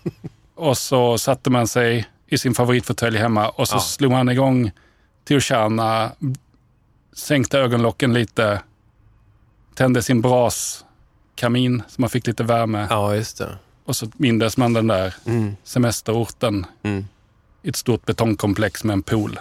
[0.54, 3.80] och så satte man sig i sin favoritfåtölj hemma och så Ja.
[3.80, 4.70] slog man igång
[5.24, 6.10] Tijuana,
[7.16, 8.60] sänkte ögonlocken lite,
[9.76, 13.58] tände sin braskamin så man fick lite värme Ja, just det.
[13.84, 15.56] och så mindes man den där Mm.
[15.64, 17.06] semesterorten Mm.
[17.62, 19.38] i ett stort betongkomplex med en pool.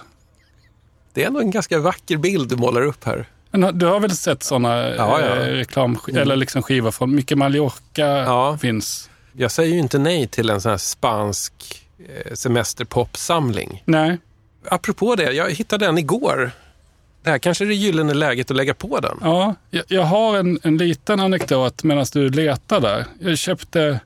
[1.14, 3.26] Det är ändå en ganska vacker bild du målar upp här.
[3.52, 5.36] Men du har väl sett sådana Ja, ja.
[5.36, 8.58] eh, reklam eller liksom skivor från mycket Mallorca Ja.
[8.58, 9.10] finns?
[9.34, 11.54] Jag säger ju inte nej till en sån här spansk
[12.00, 13.84] eh, semesterpopsamling.
[13.86, 14.18] Nej.
[14.68, 16.52] Apropå det, jag hittade den igår.
[17.26, 19.18] Det här kanske är det gyllene läget att lägga på den.
[19.22, 23.06] Ja, jag, jag har en, en liten anekdot medan du letar där.
[23.20, 24.00] Jag köpte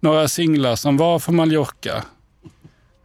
[0.00, 2.04] några singlar som var från Mallorca.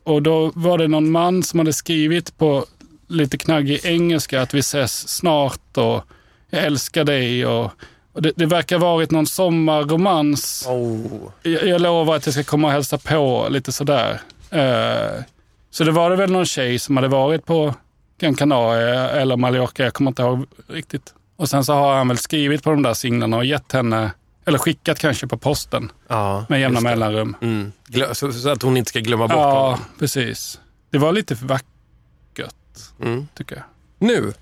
[0.04, 2.66] Och då var det någon man som hade skrivit på
[3.08, 6.04] lite knaggig engelska att vi ses snart och
[6.50, 7.46] jag älskar dig.
[7.46, 7.72] Och,
[8.14, 10.66] och det, det verkar varit någon sommarromans.
[10.70, 11.30] Oh.
[11.44, 14.22] Jag, jag lovar att jag ska komma och hälsa på lite sådär.
[14.50, 15.24] Eh,
[15.72, 17.74] så det var det väl någon tjej som hade varit på
[18.20, 21.14] Gran Canaria eller Mallorca, jag kommer inte ihåg riktigt.
[21.38, 24.12] Och sen så har han väl skrivit på de där singlarna och gett henne
[24.46, 27.36] Eller skickat kanske på posten Ja, med jämna mellanrum.
[27.42, 27.72] Mm.
[28.14, 29.80] Så, så att hon inte ska glömma bort Ja, honom.
[30.00, 30.60] precis.
[30.90, 32.56] Det var lite för vackert,
[33.02, 33.28] Mm.
[33.38, 33.64] tycker jag.
[34.10, 34.34] Nu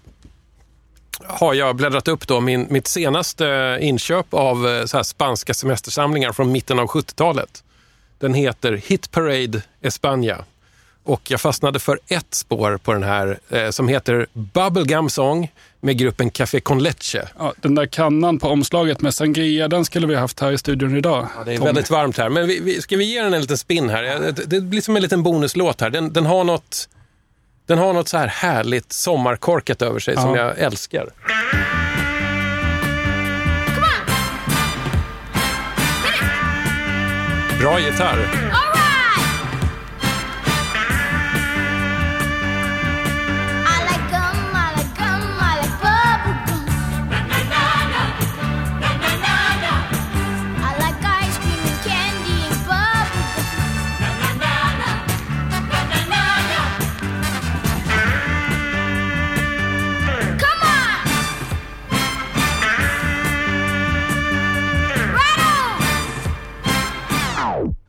[1.28, 6.32] har jag bläddrat upp då min, mitt senaste inköp av eh, så här spanska semestersamlingar
[6.32, 7.64] från mitten av 70-talet.
[8.20, 10.44] Den heter Hit Parade España.
[11.06, 15.52] Och jag fastnade för ett spår på den här eh, som heter Bubblegum Song
[15.82, 17.28] med gruppen Café con Leche.
[17.40, 20.98] Ja, den där kannan på omslaget med sangria, den skulle vi haft här i studion
[20.98, 21.28] idag.
[21.46, 21.66] Det är Tommy.
[21.66, 24.04] väldigt varmt här, men vi, vi, ska vi ge den en liten spin här?
[24.04, 25.90] Ja, Det, det blir som en liten bonuslåt här.
[25.90, 26.90] Den, den har något,
[27.66, 30.38] den har något så här härligt sommarkorkat över sig som Ja.
[30.38, 31.10] jag älskar.
[37.60, 38.30] Bra gitarr.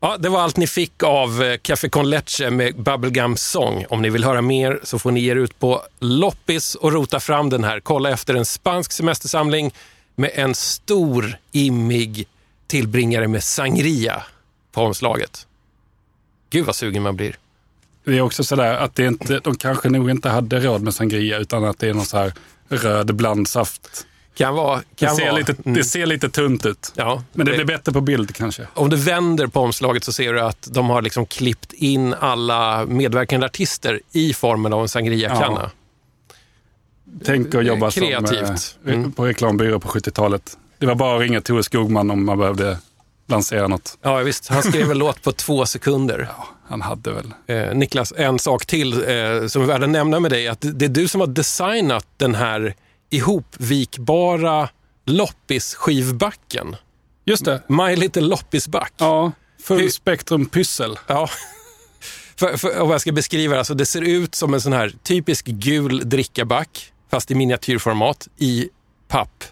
[0.05, 3.85] Ja, det var allt ni fick av eh, Café con Leche med Bubblegum Song.
[3.89, 7.21] Om ni vill höra mer så får ni ge er ut på loppis och rota
[7.21, 7.81] fram den här.
[7.81, 9.75] Kolla efter en spansk semestersamling
[10.15, 12.27] med en stor, immig
[12.67, 14.23] tillbringare med sangria
[14.73, 15.47] på omslaget.
[16.51, 17.37] Gud vad sugen man blir.
[18.05, 21.39] Det är också sådär att det inte, de kanske nog inte hade råd med sangria
[21.39, 22.33] utan att det är någon så här
[22.69, 24.07] röd blandsaft.
[24.35, 24.77] Kan vara.
[24.77, 25.33] Det Kan ser, vara.
[25.37, 25.75] lite, Mm.
[25.79, 26.93] det ser lite tunt ut.
[26.95, 28.67] Ja, Men det det- blir bättre på bild kanske.
[28.75, 32.87] Om du vänder på omslaget så ser du att de har liksom klippt in alla
[32.87, 35.71] medverkande artister i formen av en sangria-kanna.
[37.25, 38.59] Tänk att jobba Kreativt.
[38.61, 39.13] som eh, Mm.
[39.13, 40.59] på reklambyrå på 70-talet.
[40.79, 42.79] Det var bara att ringa Tore Skogman om man behövde
[43.27, 43.99] lansera något.
[44.03, 44.49] Ja, visst.
[44.49, 46.29] Han skrev en låt på två sekunder.
[46.69, 47.33] Han hade väl.
[47.47, 50.49] Eh, Niklas, en sak till eh, som är värd att nämna med dig.
[50.49, 52.75] Att det det är du som har designat den här
[53.15, 54.69] ihopvikbara
[55.07, 56.77] loppisskivbacken.
[57.25, 57.63] Just det.
[57.69, 58.93] My Little Loppisback.
[58.97, 60.99] Ja, full spektrum pyssel.
[61.07, 61.29] Ja.
[62.37, 64.93] För, för, om jag ska beskriva det, alltså det ser ut som en sån här
[65.03, 68.69] typisk gul drickaback, fast i miniatyrformat, i
[69.09, 69.45] papp.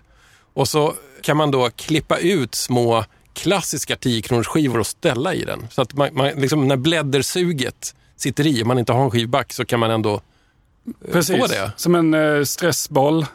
[0.54, 3.04] Och så kan man då klippa ut små
[3.34, 5.66] klassiska 10 kronors skivor och ställa i den.
[5.70, 9.52] Så att man, man, liksom, när bläddersuget sitter i, om man inte har en skivback,
[9.52, 11.72] så kan man ändå eh, Precis, få det.
[11.76, 13.26] som en eh, stressboll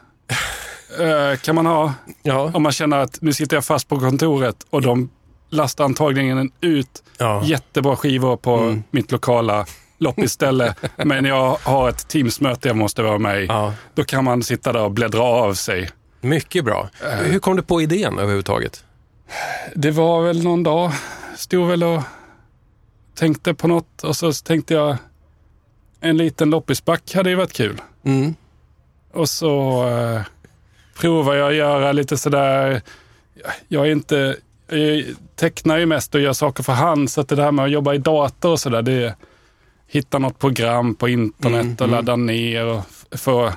[1.41, 1.93] kan man ha.
[2.23, 2.51] Ja.
[2.53, 5.09] Om man känner att nu sitter jag fast på kontoret och de
[5.49, 7.43] lastar antagligen ut Ja.
[7.45, 8.84] jättebra skivor på Mm.
[8.91, 9.65] mitt lokala
[9.97, 10.75] loppisställe.
[10.97, 13.45] men jag har ett Teamsmöte jag måste vara med i.
[13.45, 13.73] Ja.
[13.95, 15.89] Då kan man sitta där och bläddra av sig.
[16.21, 16.89] Mycket bra.
[17.23, 18.84] Hur kom du på idén överhuvudtaget?
[19.75, 20.91] Det var väl någon dag,
[21.38, 22.01] stod väl och
[23.15, 24.97] tänkte på något och så tänkte jag
[25.99, 27.82] en liten loppisback hade ju varit kul.
[28.05, 28.36] Mm.
[29.14, 30.22] Och så eh,
[30.99, 32.82] provar jag att göra lite sådär,
[33.68, 34.36] jag är inte,
[34.70, 35.03] jag
[35.36, 37.93] tecknar ju mest och gör saker för hand så att det där med att jobba
[37.93, 39.16] i dator och sådär, det är
[39.88, 41.91] hitta något program på internet Mm, och mm.
[41.91, 42.82] ladda ner och
[43.12, 43.51] få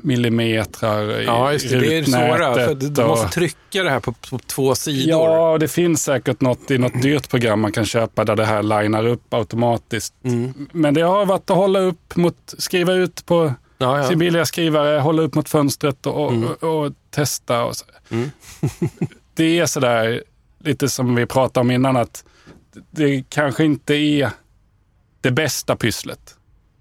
[0.00, 1.80] millimetrar i Ja, just det.
[1.80, 2.54] Det är det svåra.
[2.54, 5.08] För du och- måste trycka det här på, på två sidor.
[5.20, 8.62] Ja, det finns säkert något i något dyrt program man kan köpa där det här
[8.62, 10.14] linar upp automatiskt.
[10.24, 10.68] Mm.
[10.72, 13.52] Men det har varit att hålla upp mot, skriva ut på
[13.84, 14.08] Ja, ja.
[14.08, 16.48] sin billiga skrivare, hålla upp mot fönstret och, Mm.
[16.48, 17.64] och, och testa.
[17.64, 17.84] Och så.
[18.10, 18.30] Mm.
[19.34, 20.22] det är sådär,
[20.58, 22.24] lite som vi pratade om innan, att
[22.90, 24.30] det kanske inte är
[25.20, 26.34] det bästa pysslet.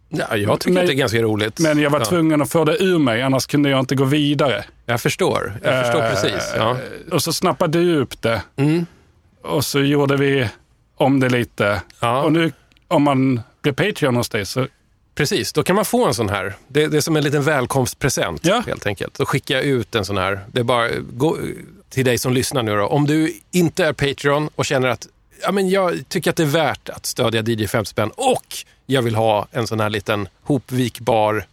[0.09, 1.59] Ja, jag tycker Men- att det är ganska roligt.
[1.59, 2.05] Men jag var ja.
[2.05, 4.65] tvungen att få det ur mig, annars kunde jag inte gå vidare.
[4.85, 5.59] Jag förstår.
[5.63, 6.53] Jag förstår Eh, precis.
[6.57, 6.77] Ja.
[7.11, 8.41] Och så snappade du upp det.
[8.55, 8.85] Mm.
[9.41, 10.49] Och så gjorde vi
[10.95, 11.81] om det lite.
[11.99, 12.23] Ja.
[12.23, 12.51] Och nu
[12.87, 14.67] om man blir Patreon hos dig så
[15.15, 16.55] Precis, då kan man få en sån här.
[16.67, 18.63] Det, det är som en liten välkomstpresent Ja.
[18.67, 19.13] helt enkelt.
[19.13, 20.45] Då skickar jag ut en sån här.
[20.51, 21.37] Det är bara gå,
[21.89, 22.85] till dig som lyssnar nu då.
[22.87, 25.07] Om du inte är Patreon och känner att
[25.41, 28.45] ja, men jag tycker att det är värt att stödja DJ 50 spänn och
[28.85, 31.45] jag vill ha en sån här liten hopvikbar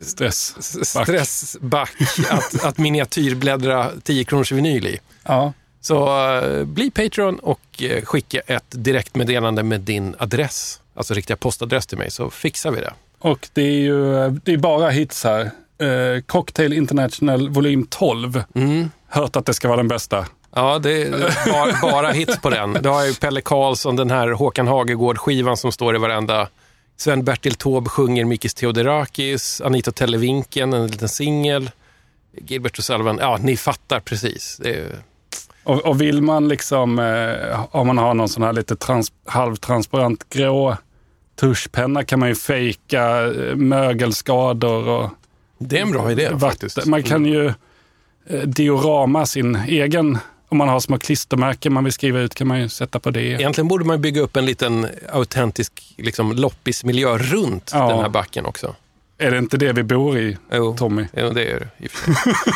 [0.00, 0.54] stress.
[0.86, 1.92] stressback
[2.30, 4.98] att, att miniatyrbläddra 10 kronors vinyl i.
[5.24, 5.52] Ja.
[5.80, 10.80] Så eh, bli Patreon och eh, skicka ett direktmeddelande med din adress.
[10.94, 12.92] Alltså riktiga postadress till mig så fixar vi det.
[13.18, 15.50] Och det är ju det är bara hits här.
[15.78, 18.42] Eh, Cocktail International volym 12.
[18.54, 18.90] Mm.
[19.08, 20.26] Hört att det ska vara den bästa.
[20.54, 21.10] Ja, det är
[21.52, 22.72] bara, bara hits på den.
[22.72, 26.48] Du har ju Pelle Karlsson, den här Håkan Hagegård-skivan som står i varenda.
[26.96, 31.70] Sven-Bertil Taube sjunger Mikis Theodorakis, Anita Televinken, en liten singel.
[32.46, 34.56] Gilbert och Sullivan, ja ni fattar precis.
[34.62, 34.98] Det är,
[35.64, 40.28] Och, och vill man liksom, eh, om man har någon sån här lite trans, halvtransparent
[40.28, 40.76] grå
[41.36, 45.10] tuschpenna kan man ju fejka eh, mögelskador och
[45.58, 46.40] det är en bra idé vatten.
[46.40, 46.86] faktiskt.
[46.86, 47.46] Man kan ju
[48.26, 50.18] eh, diorama sin egen,
[50.48, 53.20] om man har små klistermärken man vill skriva ut kan man ju sätta på det.
[53.22, 57.88] Egentligen borde man bygga upp en liten autentisk liksom, loppismiljö runt Ja.
[57.88, 58.74] den här backen också.
[59.18, 61.06] Är det inte det vi bor i, Jo, Tommy?
[61.16, 61.88] jo det är det.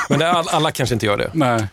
[0.08, 1.30] Men det är all, alla kanske inte gör det.
[1.34, 1.66] Nej.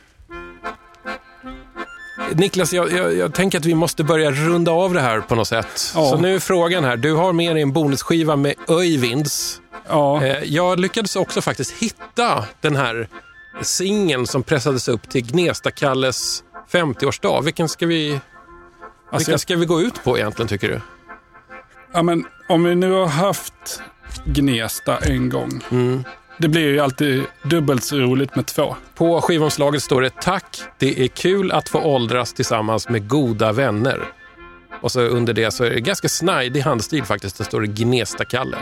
[2.34, 5.47] Niklas, jag, jag, jag tänker att vi måste börja runda av det här på något
[5.47, 5.91] sätt.
[5.95, 6.09] Ja.
[6.09, 6.97] Så nu är frågan här.
[6.97, 9.61] Du har med dig en bonusskiva med Öyvinds.
[9.89, 10.24] Ja.
[10.24, 13.07] Eh, Jag lyckades också faktiskt hitta den här
[13.61, 17.41] singeln som pressades upp till Gnesta-Kalles 50-årsdag.
[17.43, 20.82] Vilken ska vi, Alltså vilken jag- ska vi gå ut på egentligen tycker du?
[21.93, 23.82] Ja, men om vi nu har haft
[24.26, 25.61] Gnesta en gång.
[25.72, 26.03] Mm.
[26.38, 28.76] Det blir ju alltid dubbelt så roligt med två.
[28.96, 34.00] På skivomslaget står det Tack, det är kul att få åldras tillsammans med goda vänner.
[34.82, 37.38] Och så under det så är det ganska snajdig handstil faktiskt.
[37.38, 38.58] Det står det Gnesta-Kalle.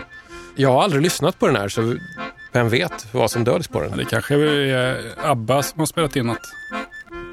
[0.56, 1.96] Jag har aldrig lyssnat på den här så
[2.52, 3.98] vem vet vad som döljs på Ja, den.
[3.98, 6.52] det kanske är ABBA som har spelat in något.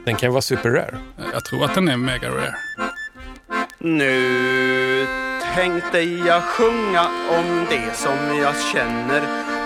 [0.05, 0.99] Den kan ju vara super rare.
[1.32, 2.55] Jag tror att den är mega rare.
[3.78, 5.07] Nu
[5.55, 7.07] tänkte jag sjunga
[7.38, 9.22] om det som jag känner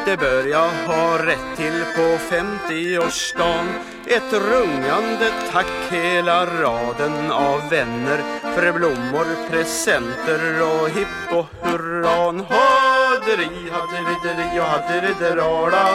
[0.07, 3.67] det bör jag ha rätt till på 50-årsdagen
[4.07, 8.19] Ett rungande tack hela raden av vänner
[8.55, 12.45] För blommor, presenter och hipp och hurran.
[12.49, 15.89] Haderi, haderideri och haderiderala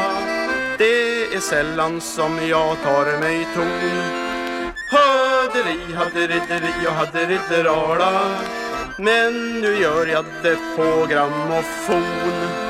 [0.78, 4.02] Det är sällan som jag tar mig ton.
[4.92, 8.22] Haderi, haderideri och haderiderala
[8.98, 12.69] Men nu gör jag det på grammofon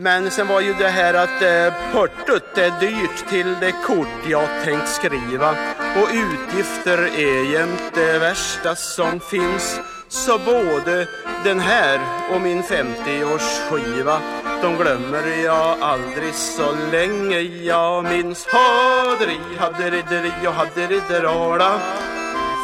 [0.00, 4.48] men sen var ju det här att eh, portot är dyrt till det kort jag
[4.64, 5.50] tänkt skriva.
[5.96, 9.80] Och utgifter är jämt det värsta som finns.
[10.08, 11.08] Så både
[11.44, 12.00] den här
[12.34, 14.18] och min 50-årsskiva
[14.62, 17.40] De glömmer jag aldrig så länge.
[17.40, 21.80] Jag minns Haderi, haderideri och haderiderala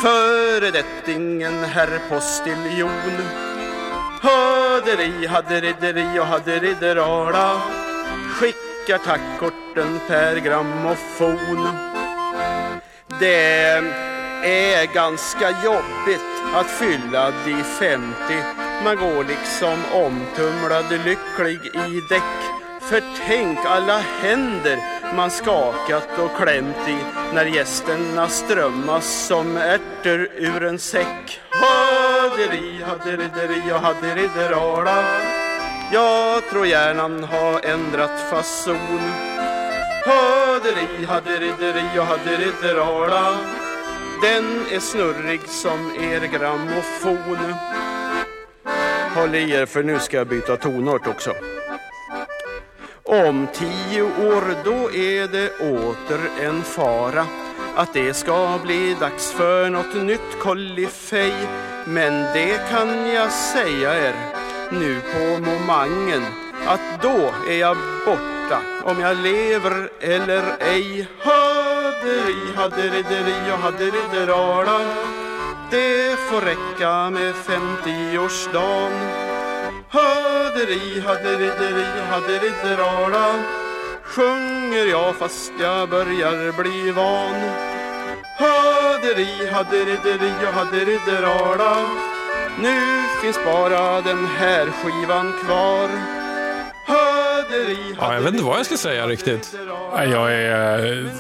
[0.02, 3.53] Föredettingen herr postiljon.
[4.24, 7.62] Haderi, haderideri och haderiderala
[8.30, 11.68] Skickar tackkorten per grammofon
[13.20, 13.70] Det
[14.44, 18.14] är ganska jobbigt att fylla de 50
[18.84, 22.63] Man går liksom omtumlad lycklig i däck.
[22.88, 24.78] För tänk alla händer
[25.16, 26.96] man skakat och klämt i
[27.34, 31.40] När gästerna strömmas som ärtor ur en säck.
[31.50, 35.04] Haderi, haderideri och haderiderala
[35.92, 39.00] Jag tror hjärnan har ändrat fason.
[40.04, 43.36] Haderi, haderideri och haderiderala
[44.22, 47.54] Den är snurrig som er grammofon.
[49.14, 51.34] Håll i er för nu ska jag byta tonart också
[53.22, 57.26] om tio år då är det åter en fara
[57.76, 61.32] att det ska bli dags för något nytt kollifej.
[61.84, 64.14] Men det kan jag säga er
[64.70, 66.22] nu på momangen
[66.66, 71.08] att då är jag borta om jag lever eller ej.
[71.18, 74.80] Haderi, haderideri och haderiderala
[75.70, 79.23] Det får räcka med 50-årsdagen
[79.94, 83.26] Haderi, haderideri, haderiderala
[84.04, 87.34] Sjunger jag fast jag börjar bli van
[88.38, 91.76] Haderi, haderideri och haderiderala
[92.60, 92.80] Nu
[93.22, 95.88] finns bara den här skivan kvar
[96.86, 99.54] Haderi, Ja, jag vet inte vad jag ska säga riktigt.
[99.96, 101.04] Nej, Jag är...
[101.04, 101.10] eh,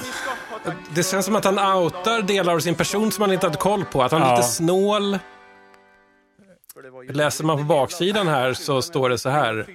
[0.88, 3.84] Det känns som att han outar delar av sin person som han inte hade koll
[3.84, 4.02] på.
[4.02, 4.36] Att han är Ja.
[4.36, 5.18] lite snål.
[7.08, 9.66] Läser man på baksidan här så står det så här.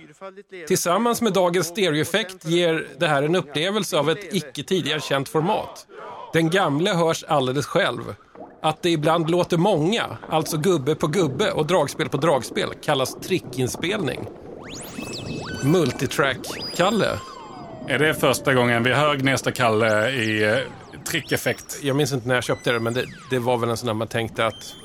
[0.68, 5.88] Tillsammans med dagens stereoeffekt ger det här en upplevelse av ett icke tidigare känt format.
[6.34, 8.16] Den gamle hörs alldeles själv.
[8.62, 14.28] Att det ibland låter många, alltså gubbe på gubbe och dragspel på dragspel, kallas trickinspelning.
[15.64, 17.20] Multitrack-Kalle.
[17.88, 20.57] Är det första gången vi hör Gnesta Kalle i eh,
[21.07, 21.80] trickeffekt?
[21.82, 23.93] Jag minns inte när jag köpte det, men det, det var väl en sån där
[23.93, 24.76] man tänkte att,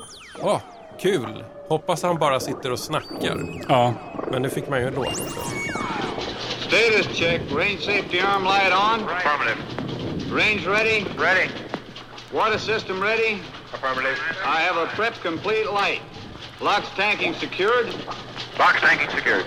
[0.41, 0.59] åh,
[0.99, 1.43] kul.
[1.69, 3.37] Hoppas han bara sitter och snackar.
[3.69, 3.93] Ja.
[4.31, 5.39] Men nu fick man ju en låt också.
[6.59, 7.41] Status check.
[7.51, 9.09] Range safety arm light on.
[9.09, 9.57] Affirmative.
[10.31, 11.05] Range ready?
[11.17, 11.49] Ready.
[12.33, 13.37] Water system ready?
[13.73, 14.17] Affirmative.
[14.45, 16.01] I have a prep complete light.
[16.61, 17.87] Locks tanking secured?
[18.59, 19.45] Locks tanking secured.